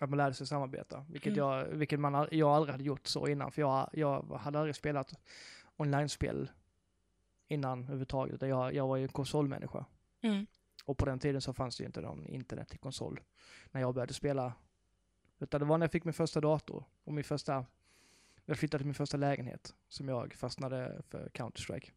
[0.00, 1.38] Att man lärde sig samarbeta, vilket, Mm.
[1.38, 5.14] jag, vilket man, jag aldrig hade gjort så innan, för jag, jag hade aldrig spelat
[5.76, 6.50] online-spel
[7.48, 9.84] innan överhuvudtaget, jag, jag var ju en konsolmänniska.
[10.20, 10.46] Mm.
[10.84, 13.20] Och på den tiden så fanns det ju inte någon internet till konsol
[13.70, 14.52] när jag började spela.
[15.40, 17.66] Utan det var när jag fick min första dator och min första,
[18.44, 21.90] jag flyttade till min första lägenhet som jag fastnade för Counter-Strike.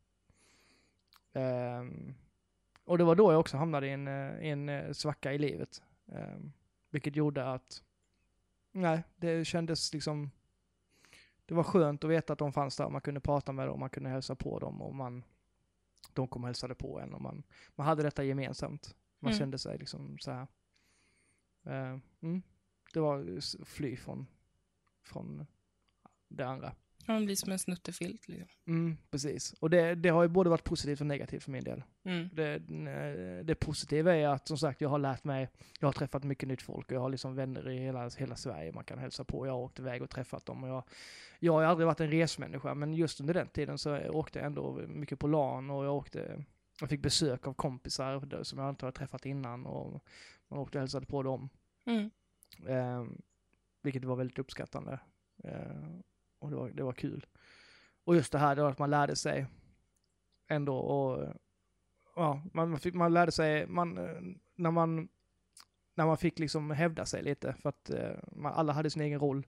[1.34, 2.14] Ehm,
[2.84, 5.38] och det var då jag också hamnade i en, eh, i en eh, svacka i
[5.38, 5.84] livet.
[6.08, 6.52] Ehm,
[6.90, 7.84] vilket gjorde att,
[8.72, 10.32] nej, det kändes liksom,
[11.46, 13.90] det var skönt att veta att de fanns där, man kunde prata med dem, man
[13.90, 15.24] kunde hälsa på dem och man,
[16.14, 17.44] de kom och hälsade på en och man,
[17.76, 18.96] man hade detta gemensamt.
[19.20, 19.40] Man Mm.
[19.40, 20.48] kände sig liksom så här.
[21.64, 22.42] Eh, mm,
[22.94, 24.28] det var fly från,
[25.06, 25.46] från
[26.30, 26.74] det andra.
[27.06, 28.48] Ja, Man blir som en snuttefilt liksom.
[28.68, 29.54] Mm, precis.
[29.54, 31.84] Och det, det har ju både varit positivt och negativt för min del.
[32.04, 32.30] Mm.
[32.34, 32.60] Det,
[33.44, 36.62] det positiva är att som sagt jag har lärt mig, jag har träffat mycket nytt
[36.62, 39.48] folk och jag har liksom vänner i hela, hela Sverige man kan hälsa på.
[39.48, 40.84] Jag har åkt iväg och träffat dem och jag,
[41.40, 44.82] jag har aldrig varit en resmänniska men just under den tiden så åkte jag ändå
[44.88, 46.44] mycket på LAN och jag åkte,
[46.80, 50.04] jag fick besök av kompisar som jag inte har träffat innan och
[50.48, 51.50] man åkte och hälsade på dem.
[51.86, 52.10] Mm.
[52.68, 53.06] Eh,
[53.82, 55.00] vilket var väldigt uppskattande.
[55.44, 56.00] Eh,
[56.40, 57.26] och det var, det var kul.
[58.04, 59.46] Och just det här då att man lärde sig
[60.48, 61.34] ändå och
[62.16, 63.94] ja, man, fick, man lärde sig, man,
[64.56, 65.10] när man
[65.96, 69.20] när man fick liksom hävda sig lite för att eh, man, alla hade sin egen
[69.20, 69.48] roll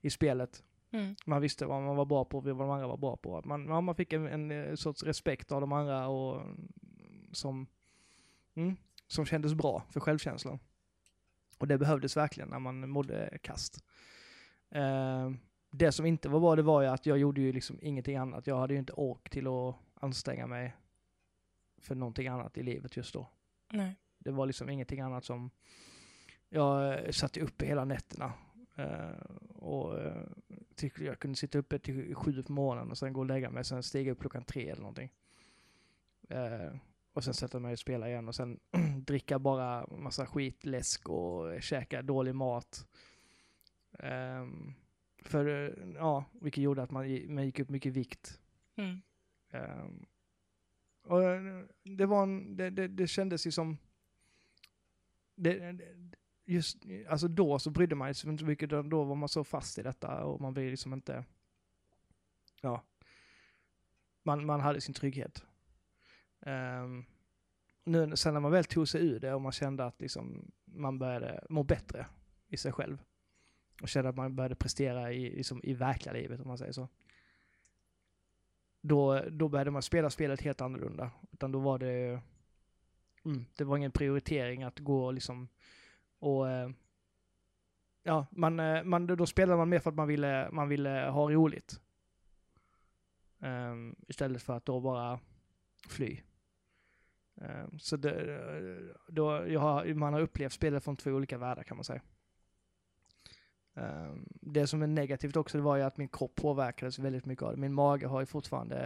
[0.00, 0.64] i spelet.
[0.90, 1.16] Mm.
[1.26, 3.42] Man visste vad man var bra på vad de andra var bra på.
[3.44, 6.42] Man, man fick en, en, eh, sorts respekt av de andra och
[7.32, 7.66] som,
[8.54, 8.76] mm,
[9.06, 10.58] som kändes bra för självkänslan.
[11.58, 13.84] Och det behövdes verkligen när man mådde kast.
[14.70, 15.30] Eh,
[15.72, 18.46] det som inte var bra det var ju att jag gjorde ju liksom ingenting annat.
[18.46, 20.76] Jag hade ju inte ork till att anstränga mig
[21.78, 23.30] för någonting annat i livet just då.
[23.72, 23.96] Nej.
[24.18, 25.50] Det var liksom ingenting annat som
[26.48, 28.32] jag satt uppe hela nätterna.
[28.78, 29.98] Uh, och
[30.74, 33.64] tyckte jag kunde sitta uppe till sju på morgonen och sen gå och lägga mig,
[33.64, 35.12] sen stiga upp klockan tre eller någonting.
[36.30, 36.78] Uh,
[37.16, 38.60] och sen sätta mig och spela igen och sen
[39.06, 42.86] dricka bara massa skit, läsk och käka dålig mat.
[43.98, 44.74] Um,
[45.22, 45.46] för,
[45.94, 48.40] ja, vilket gjorde att man, man gick upp mycket vikt.
[48.76, 49.02] Mm.
[49.52, 50.06] Um,
[51.02, 51.20] och
[51.82, 53.78] det var en, det, det, det kändes ju som
[55.34, 55.80] det,
[56.44, 59.78] just, alltså då så brydde man sig inte så mycket, då var man så fast
[59.78, 61.24] i detta och man ville liksom inte,
[62.60, 62.82] ja,
[64.22, 65.44] man, man hade sin trygghet.
[66.46, 67.04] Um,
[67.84, 70.98] nu, sen när man väl tog sig ur det och man kände att liksom man
[70.98, 72.06] började må bättre
[72.48, 72.98] i sig själv
[73.82, 76.88] och kände att man började prestera i, liksom, i verkliga livet om man säger så.
[78.80, 81.10] Då, då började man spela spelet helt annorlunda.
[81.32, 82.22] Utan då var det
[83.26, 85.48] Mm, det var ingen prioritering att gå liksom
[86.18, 86.70] och eh,
[88.02, 91.30] ja, man, eh, man, då spelade man mer för att man ville, man ville ha
[91.30, 91.80] roligt.
[93.38, 95.20] Um, istället för att då bara
[95.88, 96.20] fly.
[97.40, 98.40] Um, så det,
[99.08, 102.00] då, jag har, man har upplevt spelet från två olika världar kan man säga.
[103.74, 107.42] Um, det som är negativt också det var ju att min kropp påverkades väldigt mycket
[107.42, 107.60] av det.
[107.60, 108.76] Min mage har ju fortfarande,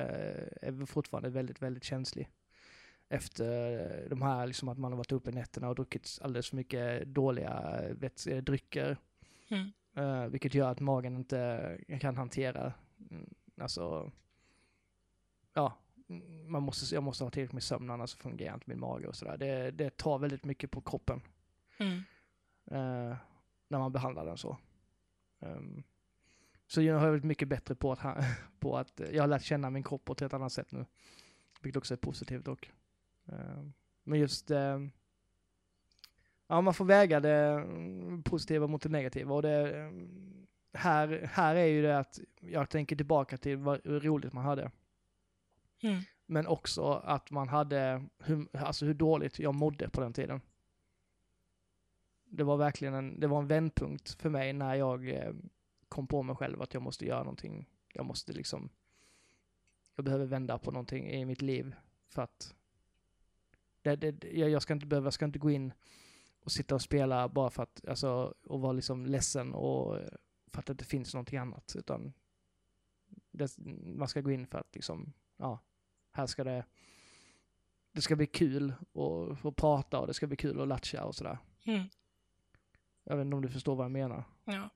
[0.63, 2.29] är fortfarande väldigt, väldigt känslig
[3.09, 7.05] efter de här, liksom att man har varit uppe nätterna och druckit alldeles för mycket
[7.05, 8.97] dåliga vet, drycker.
[9.49, 9.71] Mm.
[9.99, 12.73] Uh, vilket gör att magen inte kan hantera,
[13.11, 14.13] mm, alltså,
[15.55, 15.79] ja,
[16.47, 19.37] man måste, jag måste ha tillräckligt med sömn annars fungerar inte min mage och sådär.
[19.37, 21.21] Det, det tar väldigt mycket på kroppen.
[21.79, 21.97] Mm.
[22.73, 23.17] Uh,
[23.69, 24.59] när man behandlar den så.
[25.39, 25.83] Um,
[26.67, 28.25] så jag har blivit mycket bättre på att,
[28.61, 30.87] på att, jag har lärt känna min kropp på ett helt annat sätt nu.
[31.61, 32.73] Vilket också är positivt dock.
[33.27, 33.65] Eh,
[34.05, 34.79] men just, eh,
[36.47, 37.67] ja man får väga det
[38.25, 39.91] positiva mot det negativa och det,
[40.73, 44.71] här, här är ju det att jag tänker tillbaka till vad roligt man hade.
[45.81, 46.01] Mm.
[46.27, 50.41] Men också att man hade, hur, alltså hur dåligt jag mådde på den tiden.
[52.25, 55.33] Det var verkligen en, det var en vändpunkt för mig när jag eh,
[55.89, 57.69] kom på mig själv att jag måste göra någonting.
[57.93, 58.69] Jag måste liksom,
[59.97, 61.75] jag behöver vända på någonting i mitt liv
[62.09, 62.55] för att
[63.83, 65.73] det, det, jag, ska inte behöva, jag ska inte gå in
[66.41, 70.09] och sitta och spela bara för att, alltså, och vara liksom ledsen och eh,
[70.47, 72.13] för att det inte finns någonting annat, utan
[73.31, 73.59] det,
[73.97, 75.59] man ska gå in för att liksom, ja,
[76.11, 76.65] här ska det,
[77.93, 81.15] det ska bli kul att få prata och det ska bli kul att latcha och
[81.15, 81.39] sådär.
[81.65, 81.85] Mm.
[83.05, 84.25] Jag vet inte om du förstår vad jag menar.
[84.45, 84.71] Ja.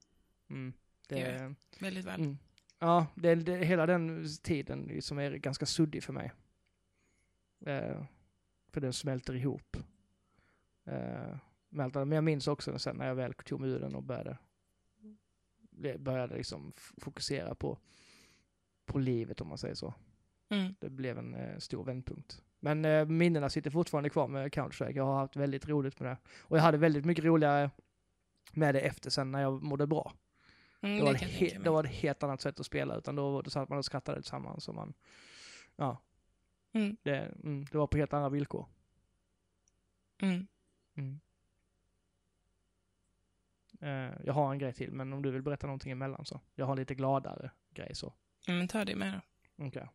[0.50, 0.72] Mm,
[1.08, 2.20] det, är väldigt väl.
[2.20, 2.38] Mm.
[2.78, 6.32] Ja, det, det, hela den tiden som är ganska suddig för mig.
[7.66, 8.04] Eh,
[8.68, 9.76] för den smälter ihop.
[10.88, 11.36] Uh,
[11.68, 14.38] Men jag minns också sen när jag väl tog mig ur den och började,
[15.98, 17.78] började liksom fokusera på,
[18.84, 19.94] på livet om man säger så.
[20.48, 20.74] Mm.
[20.80, 22.42] Det blev en uh, stor vändpunkt.
[22.60, 24.96] Men uh, minnena sitter fortfarande kvar med Counter-Strike.
[24.96, 26.16] Jag har haft väldigt roligt med det.
[26.40, 27.70] Och jag hade väldigt mycket roligare
[28.52, 30.12] med det efter sen när jag mådde bra.
[30.80, 31.14] Mm, då, var
[31.64, 33.84] det var det ett helt annat sätt att spela, utan då, då satt man och
[33.84, 34.94] skrattade tillsammans och man,
[35.76, 36.02] ja,
[36.74, 36.96] Mm.
[37.02, 38.66] Det, mm, det var på helt andra villkor.
[40.22, 40.46] Mm.
[40.94, 41.20] Mm.
[43.82, 46.40] Uh, jag har en grej till, men om du vill berätta någonting emellan så.
[46.54, 48.14] Jag har en lite gladare grej så.
[48.46, 49.20] men ta det med då.
[49.64, 49.68] Okej.
[49.68, 49.88] Okay.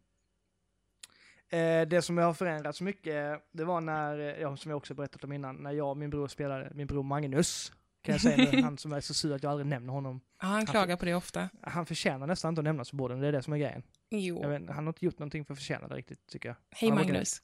[1.54, 5.24] Uh, det som jag har förändrats mycket, det var när, ja, som jag också berättat
[5.24, 8.62] om innan, när jag och min bror spelade, min bror Magnus, kan jag säga nu,
[8.64, 10.22] han som är så sur att jag aldrig nämner honom.
[10.42, 11.50] Ja, han klagar på det ofta.
[11.62, 13.84] Han förtjänar nästan inte att nämnas på borden, det är det som är grejen.
[14.10, 14.48] Jo.
[14.48, 16.56] Vet, han har inte gjort någonting för att förtjäna det riktigt, tycker jag.
[16.70, 17.42] Hej Magnus.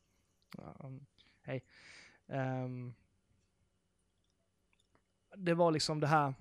[0.58, 1.06] Ja, um,
[1.41, 1.64] hej.
[2.28, 2.95] Um,
[5.36, 6.34] det var liksom det här,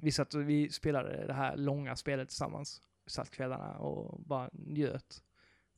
[0.00, 2.82] vi satt och vi spelade det här långa spelet tillsammans.
[3.04, 5.22] Vi satt kvällarna och bara njöt.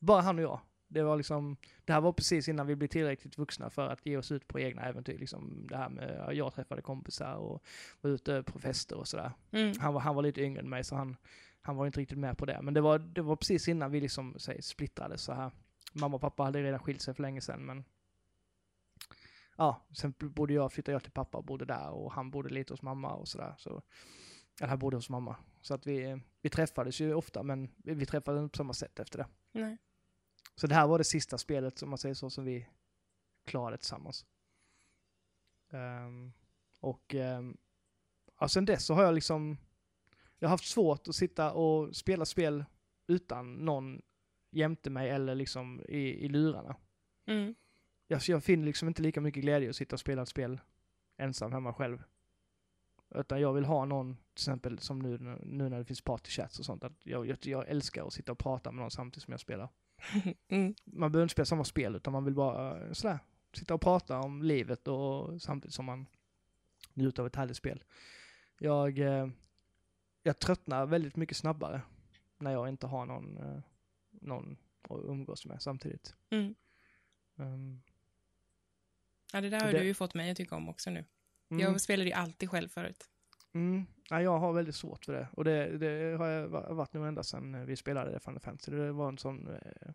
[0.01, 0.61] Bara han och jag.
[0.89, 4.17] Det var liksom, det här var precis innan vi blev tillräckligt vuxna för att ge
[4.17, 5.19] oss ut på egna äventyr.
[5.19, 7.65] Liksom det här med, jag träffade kompisar och
[8.01, 9.33] var ute på fester och sådär.
[9.51, 9.73] Mm.
[9.81, 11.17] Han var, han var lite yngre än mig så han,
[11.63, 12.63] han var inte riktigt med på det.
[12.63, 15.51] Men det var, det var precis innan vi liksom, säg, splittrades så här.
[15.93, 17.85] Mamma och pappa hade redan skilt sig för länge sedan men
[19.57, 22.73] ja, sen bodde jag, flyttade jag till pappa och bodde där och han bodde lite
[22.73, 23.55] hos mamma och sådär.
[23.59, 23.83] Så,
[24.61, 25.37] eller han bodde hos mamma.
[25.61, 29.19] Så att vi, vi träffades ju ofta men vi, träffades inte på samma sätt efter
[29.19, 29.27] det.
[29.53, 29.79] Nej.
[30.55, 32.67] Så det här var det sista spelet, som man säger så, som vi
[33.45, 34.27] klarade tillsammans.
[35.71, 36.33] Ehm,
[36.81, 37.57] och um,
[38.41, 39.57] ja, sen dess så har jag liksom,
[40.39, 42.65] jag har haft svårt att sitta och spela spel
[43.07, 44.03] utan någon
[44.51, 46.77] jämte mig eller liksom i, i lurarna.
[47.27, 47.55] Mm.
[48.07, 50.61] Jag, jag finner liksom inte lika mycket glädje att sitta och spela ett spel
[51.17, 52.03] ensam hemma själv.
[53.15, 56.65] Utan jag vill ha någon, till exempel som nu, nu när det finns partychats och
[56.65, 59.41] sånt, att jag, jag, jag älskar att sitta och prata med någon samtidigt som jag
[59.41, 59.69] spelar
[60.49, 60.75] Mm.
[60.85, 63.19] man behöver inte spela samma spel utan man vill bara eh, sådär,
[63.53, 66.07] sitta och prata om livet och samtidigt som man
[66.95, 67.85] njuter av ett härligt spel.
[68.59, 69.29] Jag, eh,
[70.23, 71.83] jag tröttnar väldigt mycket snabbare
[72.39, 73.61] när jag inte har någon, eh,
[74.11, 76.15] någon att umgås med samtidigt.
[76.31, 76.55] Mm.
[77.37, 77.83] Um,
[79.33, 81.05] Ja, det där har Det- du ju fått mig att tycka om också nu.
[81.51, 83.09] mm, Jag spelade ju alltid själv förut.
[83.53, 86.93] mm, ja, jag har väldigt svårt för det och det, det har jag va- varit
[86.93, 88.73] nu ända sedan eh, vi spelade Final Fantasy.
[88.73, 89.93] Det var en sån eh,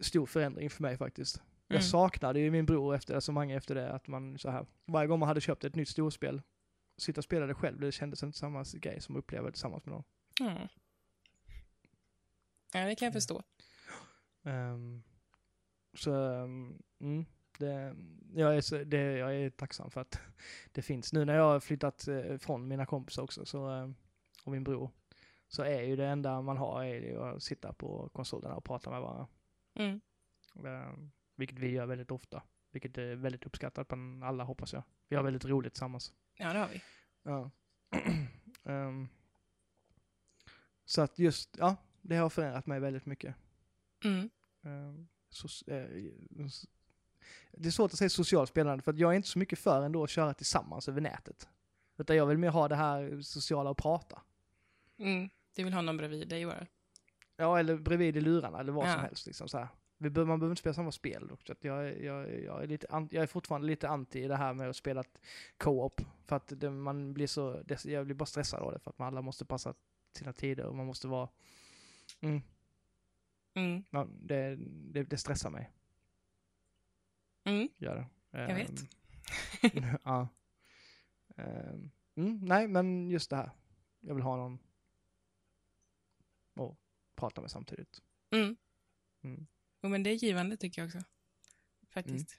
[0.00, 1.42] stor förändring för mig faktiskt.
[1.68, 1.82] Jag Mm.
[1.82, 5.18] saknade ju min bror efter så många efter det, att man så här, varje gång
[5.18, 6.42] man hade köpt ett nytt storspel,
[6.96, 9.84] sitta och spela det själv, det kändes inte samma grej som att uppleva det tillsammans
[9.86, 10.04] med någon.
[10.50, 10.68] Mm.
[12.74, 13.42] Ja, det kan jag förstå.
[14.44, 15.02] Ehm,
[15.94, 17.24] så, um, mm,
[17.58, 17.96] det,
[18.34, 20.20] jag, är så, det, jag är tacksam för att
[20.72, 21.12] det finns.
[21.12, 23.90] Nu när jag har flyttat eh, från mina kompisar också, så, eh,
[24.44, 24.90] och min bror,
[25.48, 29.00] så är ju det enda man har är att sitta på konsolerna och prata med
[29.00, 29.26] varandra.
[29.74, 30.00] Mm.
[31.36, 32.42] Vilket vi gör väldigt ofta.
[32.70, 34.82] Vilket är väldigt uppskattat bland alla hoppas jag.
[35.08, 36.12] Vi har väldigt roligt tillsammans.
[36.34, 36.82] Ja, det har vi.
[37.22, 37.50] Ja.
[38.64, 39.08] Ehm,
[40.84, 43.34] så att just, ja, det har förändrat mig väldigt mycket.
[44.04, 44.30] Mm.
[44.62, 46.46] Ehm, so- eh,
[47.52, 49.82] det är svårt att säga socialt spelande för att jag är inte så mycket för
[49.82, 51.48] ändå att köra tillsammans över nätet.
[51.98, 54.22] Utan jag vill mer ha det här sociala och prata.
[54.98, 55.30] Mm.
[55.56, 56.66] Du vill ha någon bredvid dig bara.
[57.36, 58.98] Ja, eller bredvid i lurarna eller vad som Ja.
[58.98, 59.26] helst.
[59.26, 59.68] Liksom så här.
[59.98, 61.46] Vi behöver, man behöver inte spela samma spel dock.
[61.46, 64.54] Så att jag, är- jag, jag, är lite, jag är fortfarande lite anti det här
[64.54, 65.04] med att spela
[65.56, 66.00] co-op.
[66.24, 68.98] För att det, man blir så, det, jag blir bara stressad av det för att
[68.98, 69.74] man alla måste passa
[70.16, 71.28] sina tider och man måste vara,
[72.20, 72.42] mm,
[73.54, 73.84] Mm.
[73.90, 74.56] ja, det,
[74.92, 75.70] det, det stressar mig.
[77.44, 77.68] Mm.
[77.76, 78.38] Gör det.
[78.38, 78.70] Jag vet.
[79.62, 80.28] Ehm, ja.
[81.36, 83.50] Ehm, mm, nej, men just det här.
[84.00, 84.58] Jag vill ha någon
[86.54, 86.76] att
[87.14, 88.02] prata med samtidigt.
[88.30, 88.56] Mm.
[89.22, 89.46] Mm,
[89.80, 91.02] Jo, men det är givande tycker jag också.
[91.88, 92.36] Faktiskt.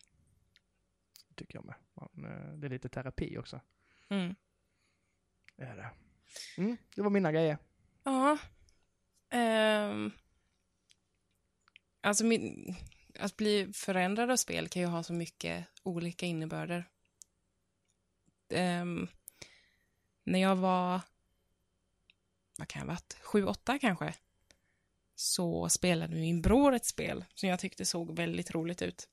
[1.27, 1.75] det tycker jag med.
[1.93, 3.61] Man, eh, det är lite terapi också.
[4.09, 4.35] Mm.
[5.55, 5.89] Det är det.
[6.57, 7.57] Mm, det var mina grejer.
[8.03, 8.37] Ja.
[9.29, 10.11] Ehm.
[12.01, 12.75] Alltså, min,
[13.19, 16.89] att bli förändrad av spel kan ju ha så mycket olika innebörder.
[18.49, 19.07] Um,
[20.23, 21.01] när jag var,
[22.57, 24.13] vad kan jag ha varit, sju, åtta kanske,
[25.15, 29.09] så spelade min bror ett spel som jag tyckte såg väldigt roligt ut.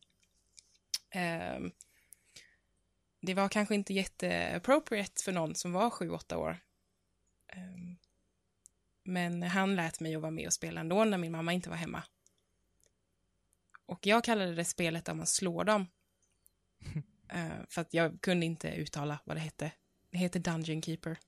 [1.14, 1.72] Um,
[3.20, 6.58] det var kanske inte jätteappropriate för någon som var sju, åtta år.
[7.56, 7.96] Um,
[9.04, 11.76] men han lät mig att vara med och spela ändå när min mamma inte var
[11.76, 12.02] hemma.
[13.90, 15.86] Och jag kallade det spelet där man slår dem.
[17.32, 19.72] Eh, för att jag kunde inte uttala vad det hette.
[20.10, 21.18] Det heter Dungeon Keeper.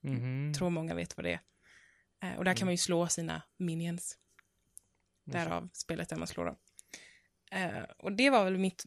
[0.00, 0.52] Mhm.
[0.54, 1.40] Tror många vet vad det är.
[2.22, 4.18] Eh, och där kan man ju slå sina minions.
[5.24, 6.56] Därav spelet där man slår dem.
[7.50, 8.84] Eh, och det var väl mitt...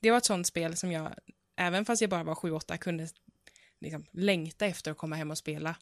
[0.00, 1.14] Det var ett sånt spel som jag,
[1.56, 3.08] även fast jag bara var 7-8, kunde
[3.80, 5.76] liksom längta efter att komma hem och spela.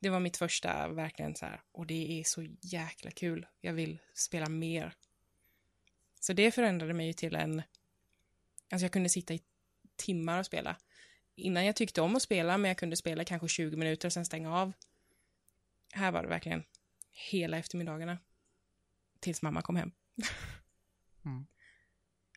[0.00, 3.46] Det var mitt första, verkligen så här, och det är så jäkla kul.
[3.60, 4.94] Jag vill spela mer.
[6.28, 7.62] Så det förändrade mig ju till en...
[8.70, 9.42] Alltså jag kunde sitta i
[9.96, 10.76] timmar och spela.
[11.34, 14.24] Innan jag tyckte om att spela, men jag kunde spela kanske 20 minuter och sen
[14.24, 14.72] stänga av.
[15.92, 16.64] Här var det verkligen
[17.10, 18.18] hela eftermiddagarna.
[19.20, 19.92] Tills mamma kom hem.
[21.24, 21.46] Mm.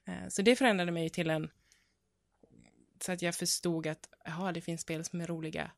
[0.05, 1.51] Eh, Så det förändrade mig till en...
[3.01, 5.71] Så att jag förstod att jaha, det finns spel som är roliga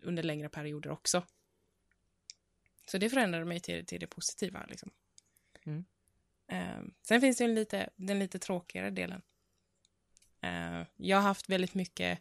[0.00, 1.22] under längre perioder också.
[2.86, 4.66] Så det förändrade mig till, till det positiva.
[4.68, 4.90] Liksom.
[5.64, 5.84] Mm.
[6.48, 9.22] Eh, sen finns det en lite, den lite tråkigare delen.
[10.40, 12.20] Eh, jag har haft väldigt mycket,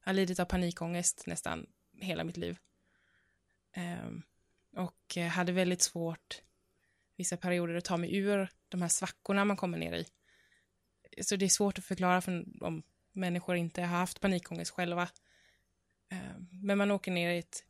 [0.00, 1.66] jag har lidit av panikångest nästan
[2.00, 2.58] hela mitt liv.
[3.72, 4.10] Eh,
[4.76, 6.42] och hade väldigt svårt
[7.16, 10.06] vissa perioder att ta mig ur de de här svackorna man kommer ner i.
[11.22, 15.08] Så det är svårt att förklara för om människor inte har haft panikångest själva.
[16.08, 17.64] Eh, men man åker ner i ett,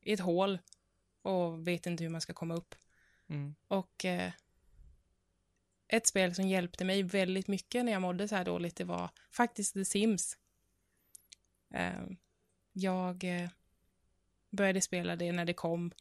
[0.00, 0.58] i ett hål
[1.22, 2.74] och vet inte hur man ska komma upp.
[3.28, 3.54] Mm.
[3.68, 4.32] Och eh,
[5.92, 9.10] ett spel som hjälpte mig väldigt mycket när jag mådde så här dåligt, det var
[9.30, 10.38] faktiskt The Sims.
[11.74, 12.06] Eh,
[12.72, 13.50] jag eh,
[14.50, 15.92] började spela det när det kom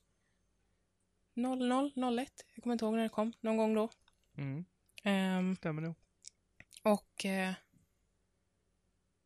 [1.33, 3.89] 00, 01, jag kommer inte ihåg när det kom, någon gång då.
[4.37, 4.65] Mm.
[5.03, 5.95] Ehm, Stämmer nog.
[6.83, 7.53] och eh,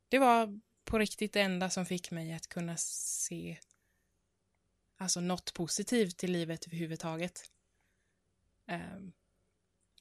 [0.09, 3.57] det var på riktigt det enda som fick mig att kunna se
[4.97, 7.51] alltså något positivt i livet överhuvudtaget.
[8.67, 9.13] Ehm,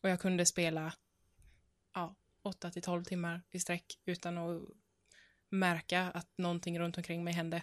[0.03, 0.95] och jag kunde spela
[1.95, 4.63] ja, 8 till 12 timmar i sträck utan att
[5.49, 7.63] märka att någonting runt omkring mig hände.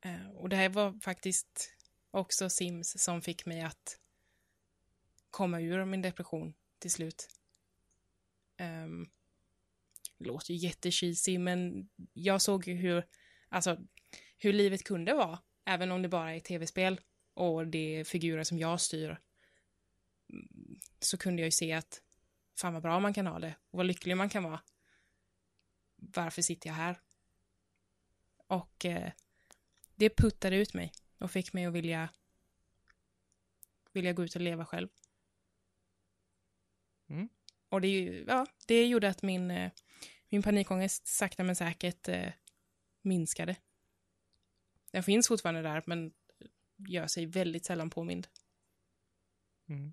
[0.00, 1.76] Eh, och det här var faktiskt
[2.10, 3.98] också Sims som fick mig att
[5.30, 7.28] komma ur min depression till slut.
[8.60, 9.10] Um,
[10.18, 13.06] det låter ju jättecheesy, men jag såg ju hur,
[13.48, 13.78] alltså,
[14.38, 17.00] hur livet kunde vara, även om det bara är tv-spel
[17.34, 19.20] och det är figurer som jag styr.
[21.02, 22.02] Så kunde jag ju se att
[22.54, 24.60] fan vad bra man kan ha det och vad lycklig man kan vara.
[25.96, 27.00] Varför sitter jag här?
[28.46, 29.12] Och eh,
[29.94, 32.08] det puttade ut mig och fick mig att vilja
[33.92, 34.88] vilja gå ut och leva själv.
[37.08, 37.28] Mm.
[37.68, 39.70] Och det, ja, det gjorde att min, eh,
[40.28, 42.32] min panikångest sakta men säkert eh,
[43.02, 43.56] minskade.
[44.90, 46.12] Den finns fortfarande där, men
[46.76, 48.28] gör sig väldigt sällan påmind.
[49.68, 49.92] Mm.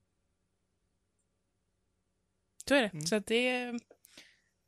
[2.70, 2.90] Så är det.
[2.94, 3.06] Mm.
[3.06, 3.80] Så att det är...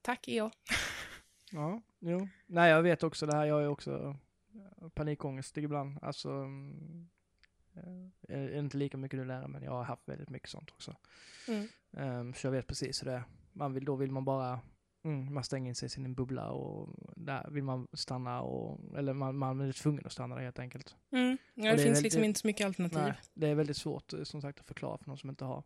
[0.01, 0.51] Tack, jag.
[1.53, 2.27] Ja, jo.
[2.45, 3.45] Nej, jag vet också det här.
[3.45, 4.15] Jag ju också
[4.81, 5.99] eh, panikångest ibland.
[6.01, 7.09] Alltså, mm,
[7.75, 10.95] eh, är inte lika mycket nu längre, men jag har haft väldigt mycket sånt också.
[11.47, 11.67] Mm.
[11.91, 13.23] Ehm, så jag vet precis hur det är.
[13.53, 14.59] Man vill, då vill man bara,
[15.03, 19.13] mm, man stänger in sig i sin bubbla och där vill man stanna och, eller
[19.13, 20.95] man, man är tvungen att stanna där helt enkelt.
[21.11, 21.37] Mm.
[21.53, 22.99] Ja, det, det är finns väl- liksom inte så mycket alternativ.
[22.99, 25.63] Nej, det är väldigt svårt eh, som sagt att förklara för någon som inte har,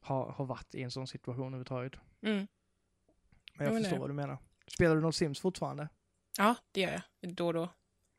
[0.00, 1.92] har, har varit i en sån situation överhuvudtaget.
[2.22, 2.46] Mm.
[3.54, 4.38] Men jag Ja, det förstår vad du menar.
[4.66, 5.88] Spelar du någon Sims fortfarande?
[6.38, 7.34] Ja, det gör jag.
[7.34, 7.68] Då och då.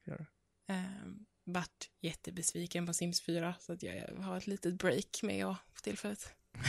[0.05, 0.27] Gör det.
[0.73, 5.55] Um, vart jättebesviken på Sims 4, så att jag har ett litet break med jag
[5.73, 6.35] för tillfället.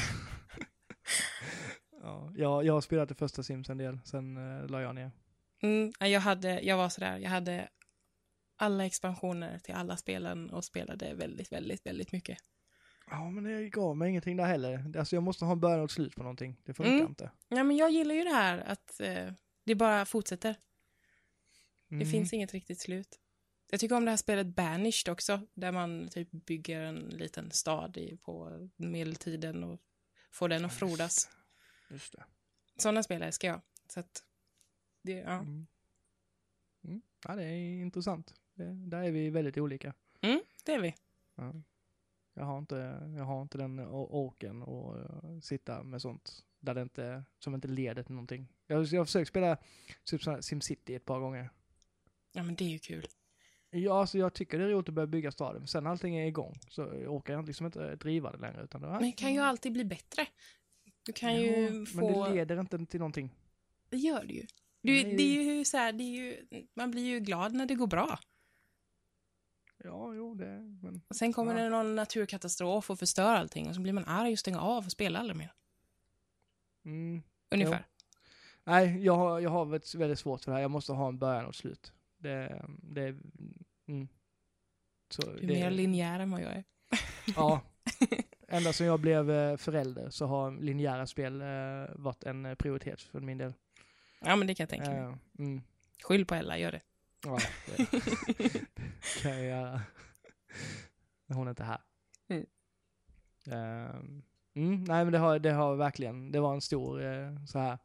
[2.05, 5.11] Ja, jag, jag har spelat det första Sims en del, sen uh, la jag ner.
[5.63, 7.69] Mm, ja, jag, hade, jag var sådär, jag hade
[8.57, 12.39] alla expansioner till alla spelen och spelade väldigt, väldigt, väldigt mycket.
[13.13, 14.99] Ja, men det gav mig ingenting där heller.
[14.99, 16.57] Alltså jag måste ha en början och ett slut på någonting.
[16.65, 17.07] Det funkar Mm.
[17.07, 17.31] inte.
[17.49, 19.33] Ja, men jag gillar ju det här att eh,
[19.65, 20.57] det bara fortsätter.
[21.89, 22.09] Det Mm.
[22.09, 23.19] finns inget riktigt slut.
[23.71, 27.97] Jag tycker om det här spelet Banished också, där man typ bygger en liten stad
[27.97, 29.81] i, på medeltiden och
[30.31, 31.31] får den att frodas.
[31.91, 32.25] Just det.
[32.77, 33.61] Sådana spel älskar jag.
[33.89, 34.25] Så att,
[35.03, 35.31] det, ja.
[35.39, 35.67] Mm.
[36.85, 37.03] Mm.
[37.25, 38.35] Ja, det är intressant.
[38.55, 39.95] Det, där är vi väldigt olika.
[40.21, 40.95] Mm, det är vi.
[41.35, 41.55] Ja.
[42.35, 46.83] Jag har inte, jag har inte den orken och uh, sitta med sånt där det
[46.83, 48.49] inte, som inte leder till någonting.
[48.67, 51.51] Jag, jag har försökt spela här SimCity ett par gånger.
[52.33, 53.07] Ja, men det är ju kul.
[53.71, 56.17] Ja, alltså jag tycker det är roligt att börja bygga staden, men sen när allting
[56.17, 58.65] är igång så orkar jag liksom inte driva det längre.
[58.65, 60.27] Utan det, Men det kan ju alltid bli bättre.
[61.03, 62.25] Du kan ju Men få...
[62.25, 63.31] det leder inte till någonting.
[63.89, 64.47] Det gör det ju.
[64.83, 67.75] Du, det är ju så här, det är ju, man blir ju glad när det
[67.75, 68.19] går bra.
[69.85, 71.63] Ja, jo, det, men Och sen kommer Ja.
[71.63, 74.93] det någon naturkatastrof och förstör allting och så blir man arg och stänger av och
[74.93, 75.53] spelar aldrig mer.
[76.85, 77.87] mm, Ungefär.
[78.65, 80.63] Nej, jag har, jag har väldigt, väldigt svårt för det här.
[80.63, 81.93] Jag måste ha en början och ett slut.
[82.19, 83.17] Det, det,
[83.89, 84.09] mm.
[85.11, 86.65] Så Du är det, mer linjär än vad jag är.
[87.37, 87.61] Ja.
[88.49, 91.47] Ända sedan jag blev eh, förälder så har linjära spel eh,
[91.95, 93.53] varit en prioritet för min del.
[94.21, 94.99] Ja, men det kan jag tänka mig.
[95.01, 95.63] Eh, mm.
[96.03, 96.81] Skyll på Ella, gör det.
[97.25, 97.87] Ja, det
[99.23, 99.81] kan jag göra.
[101.29, 101.81] Hon är inte här.
[102.29, 102.47] Mm.
[103.47, 104.23] Ehm,
[104.55, 107.79] mm, nej men det har, det har verkligen, det var en stor eh, så här.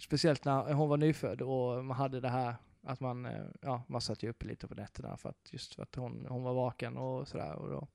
[0.00, 4.00] Speciellt när hon var nyfödd och man hade det här att man, eh, ja, man
[4.00, 6.96] satt ju uppe lite på nätterna för att just för att hon, hon var vaken
[6.96, 7.52] och sådär.
[7.54, 7.88] Och då,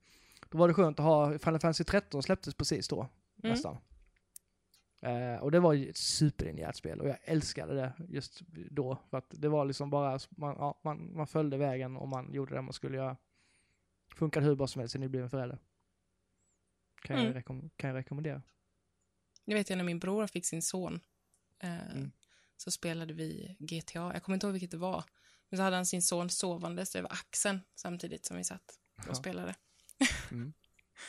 [0.48, 3.00] då var det skönt att ha, Final Fantasy 13 släpptes precis då,
[3.42, 3.52] Mm.
[3.52, 3.76] nästan.
[5.00, 8.40] Eh, och det var ju ett superlinjärt spel och jag älskade det just
[8.70, 8.98] då.
[9.10, 12.54] För att det var liksom bara, man, ja, man, man följde vägen och man gjorde
[12.54, 13.16] det man skulle göra.
[14.16, 15.58] Funkade hur bra som helst sen ni blev en förälder.
[17.02, 17.34] Kan, jag, Mm.
[17.34, 18.42] rekom- kan jag rekommendera.
[19.44, 21.00] Jag vet ju när min bror fick sin son.
[21.58, 22.10] Eh, Mm.
[22.56, 24.12] Så spelade vi GTA.
[24.12, 25.04] Jag kommer inte ihåg vilket det var.
[25.48, 29.14] Men så hade han sin son sovandes över axeln samtidigt som vi satt och Ja.
[29.14, 29.54] spelade.
[30.30, 30.52] Mm.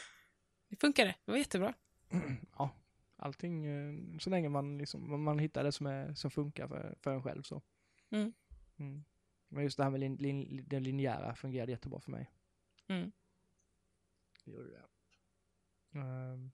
[0.70, 1.16] det funkade.
[1.26, 1.74] Det var jättebra.
[2.58, 2.70] ja,
[3.20, 7.14] allting, eh, så länge man liksom, man hittar det som, är, som funkar för, för
[7.14, 7.62] en själv så.
[8.10, 8.34] Mm.
[8.78, 9.04] Mm.
[9.50, 12.32] Men just det här med lin, lin, det linjära fungerade jättebra för mig.
[12.88, 13.12] Mm.
[14.46, 14.84] Gjorde det.
[16.00, 16.52] Um,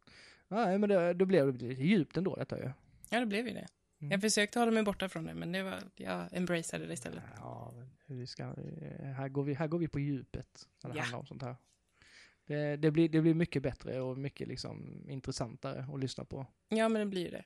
[0.47, 2.72] nej, men det, då blev det lite djupt ändå detta ju.
[3.09, 3.68] Ja, det blev ju det.
[3.99, 4.11] Mm.
[4.11, 7.24] Jag försökte hålla mig borta från det, men det var, jag embraceade det istället.
[7.38, 8.43] Ja, men hur ska,
[9.01, 11.01] här, går vi, här går vi på djupet när det Ja.
[11.03, 11.55] handlar om sånt här.
[12.45, 16.47] Det, det, blir, det blir mycket bättre och mycket liksom intressantare att lyssna på.
[16.69, 17.45] Ja, men det blir ju det.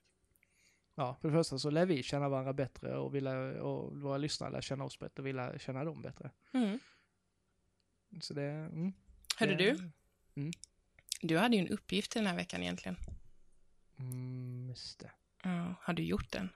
[0.96, 4.18] Ja, för det första så lär vi känna varandra bättre och, vi lär, och våra
[4.18, 6.32] lyssnare lär känna oss bättre och vi lär känna dem bättre.
[6.54, 6.80] Mm.
[8.22, 8.44] Så det...
[8.44, 8.94] Mm,
[9.38, 9.92] Hörde det,
[10.34, 10.52] du?
[11.22, 12.98] Du hade ju en uppgift den här veckan egentligen.
[14.00, 15.12] Mm, just det.
[15.44, 16.50] Ja, har du gjort den?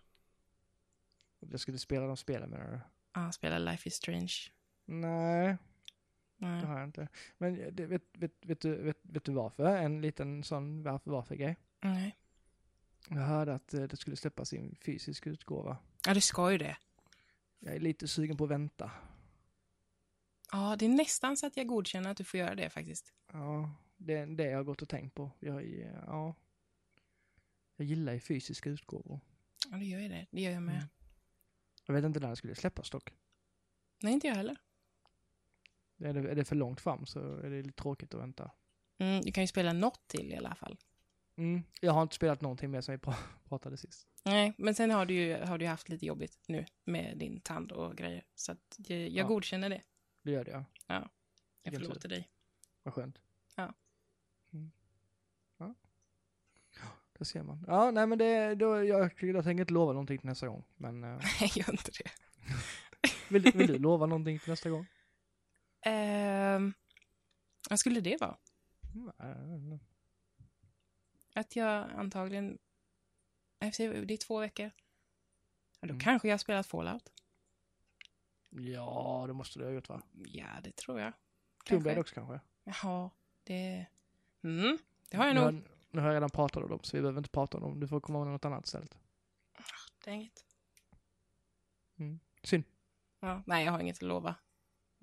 [1.39, 2.79] Jag skulle spela de spelen menar du?
[3.13, 4.33] Ja, spela Life is Strange.
[4.85, 5.57] Nej,
[6.43, 6.65] det Nej.
[6.65, 7.07] har jag inte.
[7.37, 9.65] Men det, vet, vet, vet, du, vet, vet du varför?
[9.77, 11.57] En liten sån varför varför grej.
[11.81, 12.17] Nej.
[13.09, 15.77] Jag hörde att eh, det skulle släppas i en fysisk utgåva.
[16.07, 16.77] Ja, det ska ju det.
[17.59, 18.91] Jag är lite sugen på att vänta.
[20.51, 23.13] Ja, det är nästan så att jag godkänner att du får göra det faktiskt.
[23.31, 25.31] Ja, det är det jag har gått och tänkt på.
[25.39, 26.35] Jag, är- ja,
[27.75, 29.19] jag gillar ju fysiska utgåvor.
[29.71, 30.27] Ja, det gör ju det.
[30.31, 30.75] Det gör jag med.
[30.75, 30.87] Mm.
[31.85, 33.13] Jag vet inte när det skulle släppas dock.
[34.01, 34.57] Nej, inte jag heller.
[36.03, 38.51] Är det, är det för långt fram så är det lite tråkigt att vänta.
[38.97, 40.77] Mm, du kan ju spela något till i alla fall.
[41.37, 41.63] Mm.
[41.81, 44.07] Jag har inte spelat någonting mer sen vi pra- pratade sist.
[44.25, 47.71] Nej, men sen har du ju har du haft lite jobbigt nu med din tand
[47.71, 48.23] och grejer.
[48.35, 49.27] Så att jag, jag Ja.
[49.27, 49.81] godkänner det.
[50.23, 50.63] Det gör det ja.
[50.87, 51.09] Jag
[51.63, 51.87] Vilken tur.
[51.87, 52.29] förlåter dig.
[52.83, 53.19] Vad skönt.
[53.55, 53.73] Ja.
[54.53, 54.71] Mm.
[55.57, 55.73] Ja.
[56.75, 56.87] Ja,
[57.17, 57.65] det ser man.
[57.67, 60.63] Ja, nej men det, då, jag, jag tänker inte lova någonting till nästa gång.
[60.75, 61.09] Men eh,
[61.41, 62.11] Nej, gör inte det.
[63.29, 64.85] vill, du- vill du lova någonting till nästa gång?
[65.85, 66.73] Ehm,
[67.69, 68.37] vad skulle det vara?
[69.19, 69.79] Mm,
[71.35, 72.57] Att jag antagligen...
[73.59, 73.67] Det
[74.13, 74.71] är två veckor.
[75.79, 75.99] Ja, då Mm.
[75.99, 77.11] kanske jag har spelat Fallout.
[78.49, 80.01] Ja, det måste du ha gjort va?
[80.11, 81.13] Ja, det tror jag.
[81.65, 82.39] Tomb Raider också kanske?
[82.63, 83.09] Jaha,
[83.43, 83.85] det...
[84.41, 84.77] Mm,
[85.09, 85.53] det har jag nu, nog.
[85.53, 85.61] har,
[85.91, 87.79] nu har jag redan pratat om dem, så vi behöver inte prata om dem.
[87.79, 88.97] Du får komma med något annat istället.
[90.03, 90.45] Det är inget.
[92.43, 92.63] Synd.
[93.19, 94.35] Ja, nej, jag har inget att lova.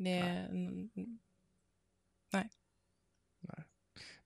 [0.04, 0.48] Det är...
[0.48, 0.90] mm,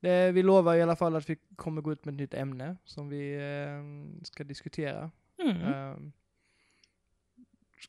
[0.01, 2.77] Det, vi lovar i alla fall att vi kommer gå ut med ett nytt ämne
[2.85, 5.11] som vi eh, ska diskutera.
[5.39, 5.57] Mm.
[5.63, 6.13] Ehm,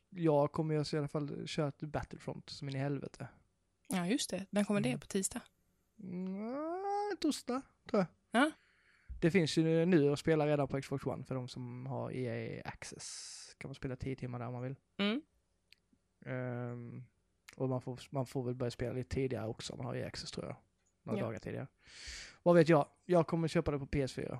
[0.10, 3.28] jag kommer ju i alla fall köra ett Battlefront som in i helvete.
[3.90, 4.46] Ja, just det.
[4.50, 4.90] När kommer det?
[4.90, 5.00] Mm.
[5.00, 5.42] På tisdag?
[6.00, 8.00] Mm, torsdag, tror
[8.32, 8.42] jag.
[8.42, 8.52] Ja.
[9.22, 12.62] Det finns ju nu att spela redan på Xbox One för de som har EA
[12.66, 13.56] Access.
[13.58, 14.76] Kan man spela 10 timmar där om man vill.
[14.98, 15.22] Mm.
[16.26, 17.04] Ehm,
[17.56, 20.32] och man får, man får väl börja spela lite tidigare också man har EA Access
[20.32, 20.56] tror jag.
[21.04, 21.26] Några Ja.
[21.26, 21.68] dagar tidigare.
[22.44, 22.88] Vad vet jag?
[23.06, 24.40] Jag kommer köpa det på PS4.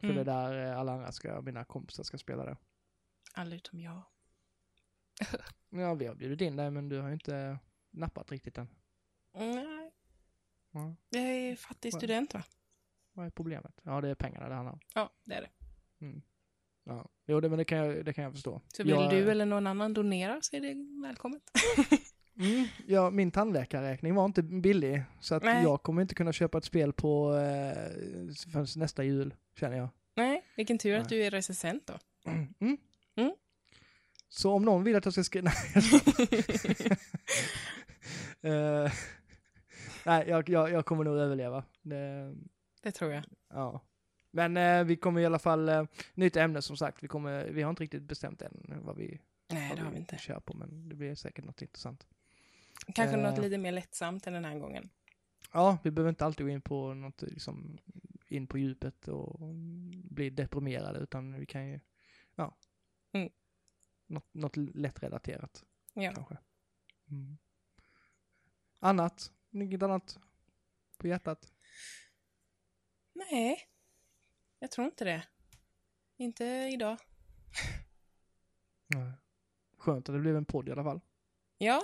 [0.00, 0.14] För Mm.
[0.16, 2.56] det är där eh, alla andra ska, mina kompisar ska spela det.
[3.34, 4.02] Alla utom jag.
[5.72, 7.58] Ja, vi har bjudit in dig men du har ju inte
[7.90, 8.68] nappat riktigt än.
[9.34, 9.90] Nej,
[10.72, 12.42] Ja, jag är fattig student va?
[13.12, 13.80] vad är problemet?
[13.82, 14.80] Ja, det är pengarna det handlar om.
[14.94, 15.50] Ja, det är det.
[16.06, 16.22] Mm.
[16.84, 17.08] Ja.
[17.26, 18.60] Jo, det, men det kan, jag, det kan jag förstå.
[18.68, 21.42] Så vill jag, du eller någon annan donera så är det välkommet.
[22.38, 25.02] Mm, ja, min tandläkarräkning var inte billig.
[25.20, 25.62] Så att Nej.
[25.62, 27.74] jag kommer inte kunna köpa ett spel på eh,
[28.52, 29.88] förrän nästa jul, känner jag.
[30.16, 31.18] Nej, vilken tur att Nej.
[31.18, 31.94] du är recensent då.
[32.60, 32.76] Mm.
[33.16, 33.32] Mm.
[34.28, 35.50] Så om någon vill att jag ska skriva...
[38.40, 38.84] Nej.
[38.84, 38.92] Eh,
[40.06, 41.64] Nej, jag, jag, jag kommer nog överleva.
[41.82, 42.34] Det,
[42.82, 43.24] Det tror jag.
[43.48, 43.80] ja.
[44.30, 45.84] Men eh, vi kommer i alla fall, eh,
[46.14, 47.02] nytt ämne som sagt.
[47.02, 49.20] Vi, kommer, vi har inte riktigt bestämt än vad vi,
[49.52, 50.16] Nej, vad det har vi inte.
[50.18, 52.06] kör på, men det blir säkert något intressant.
[52.94, 53.22] Kanske Eh.
[53.22, 54.90] något lite mer lättsamt än den här gången.
[55.52, 57.78] Ja, vi behöver inte alltid gå in på något, liksom,
[58.28, 59.54] in på djupet och
[60.04, 61.80] bli deprimerade, utan vi kan ju,
[62.34, 62.56] ja.
[63.12, 63.30] Mm.
[64.06, 66.12] Något, något lättrelaterat, Ja.
[66.14, 66.36] kanske.
[67.10, 67.38] Mm.
[68.78, 69.32] Annat?
[69.50, 70.18] Inget annat
[70.98, 71.52] på hjärtat?
[73.12, 73.58] Nej,
[74.58, 75.26] jag tror inte det.
[76.16, 76.98] Inte idag.
[78.86, 79.12] Nej.
[79.76, 81.00] Skönt att det blev en podd i alla fall.
[81.58, 81.82] Ja,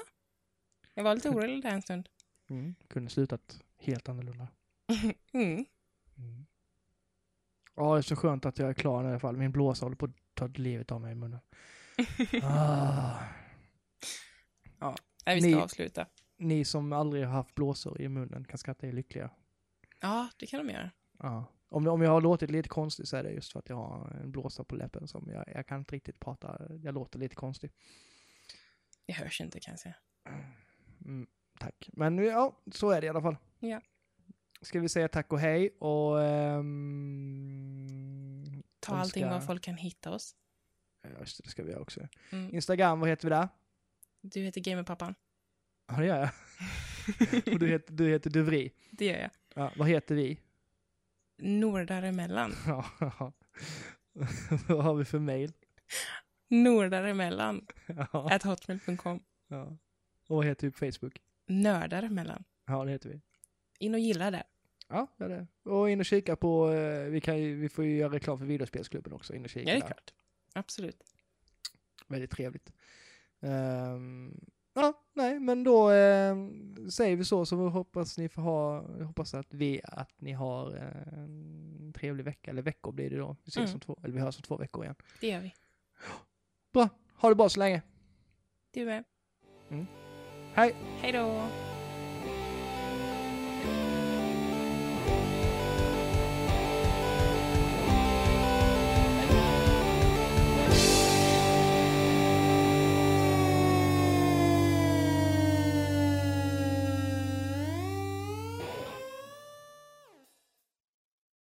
[0.96, 2.08] jag var lite orolig där en stund.
[2.50, 2.74] Mm.
[2.88, 4.48] Kunde slutat helt annorlunda.
[5.32, 5.64] Mm.
[6.18, 6.46] Mm.
[7.74, 9.36] Ja, det är så skönt att jag är klar i alla fall.
[9.36, 11.40] Min blåsa håller på att ta livet av mig i munnen.
[12.42, 13.18] ah.
[15.26, 16.06] Nej, vi ska Ni- avsluta.
[16.36, 19.30] Ni som aldrig har haft blåsor i munnen kan skratta er lyckliga.
[20.00, 20.90] Ja, det kan de göra.
[21.18, 21.44] Ja.
[21.68, 24.10] Om, om jag har låtit lite konstig så är det just för att jag har
[24.22, 27.72] en blåsa på läppen som jag, jag kan inte riktigt prata, jag låter lite konstig.
[29.06, 29.94] Det hörs inte kan jag säga.
[31.06, 31.26] Mm,
[31.58, 31.88] tack.
[31.92, 33.36] Men ja, så är det i alla fall.
[33.58, 33.80] Ja.
[34.62, 36.22] ska vi säga tack och hej och...
[37.26, 40.34] ehm, Ta önska- allting var folk kan hitta oss.
[41.02, 42.08] ja, just det, det ska vi göra också.
[42.32, 42.54] Mm.
[42.54, 43.48] Instagram, vad heter vi där?
[44.20, 45.14] Du heter Gamerpappan.
[45.88, 46.28] Ja, det gör jag.
[47.54, 48.72] och du heter, du heter Duvri.
[48.90, 49.30] Det gör jag.
[49.54, 50.40] Ja, vad heter vi?
[51.38, 52.52] Nordaremellan.
[52.98, 53.32] Ja,
[54.68, 55.52] vad har vi för mail?
[56.48, 57.66] Nordaremellan.
[57.86, 59.20] Ja, At hotmail.com.
[59.48, 59.76] ja.
[60.26, 61.22] Och vad heter vi på Facebook?
[61.46, 62.44] Nördaremellan.
[62.66, 63.20] Ja, det heter vi.
[63.78, 64.42] In och gilla det.
[64.88, 65.46] Ja, det är det.
[65.70, 68.44] Och in och kika på, eh, vi, kan ju, vi får ju göra reklam för
[68.46, 69.86] videospelsklubben också, in och kika Ja, det är där.
[69.86, 70.14] klart.
[70.54, 71.02] Absolut.
[72.06, 72.72] Väldigt trevligt.
[73.40, 74.40] Ehm,
[74.74, 79.54] ja, nej, men då ehm, säger vi så, så hoppas ni får ha, hoppas att
[79.54, 83.36] vi, att ni har eh, en trevlig vecka, eller veckor blir det då.
[83.44, 83.74] Vi ses Mm.
[83.74, 84.96] om två, eller vi hörs om två veckor igen.
[85.20, 85.54] Det gör vi.
[86.72, 87.82] Bra, ha det bra så länge.
[88.70, 89.04] Du med.
[90.56, 90.74] Hej!
[91.02, 91.48] Hej då!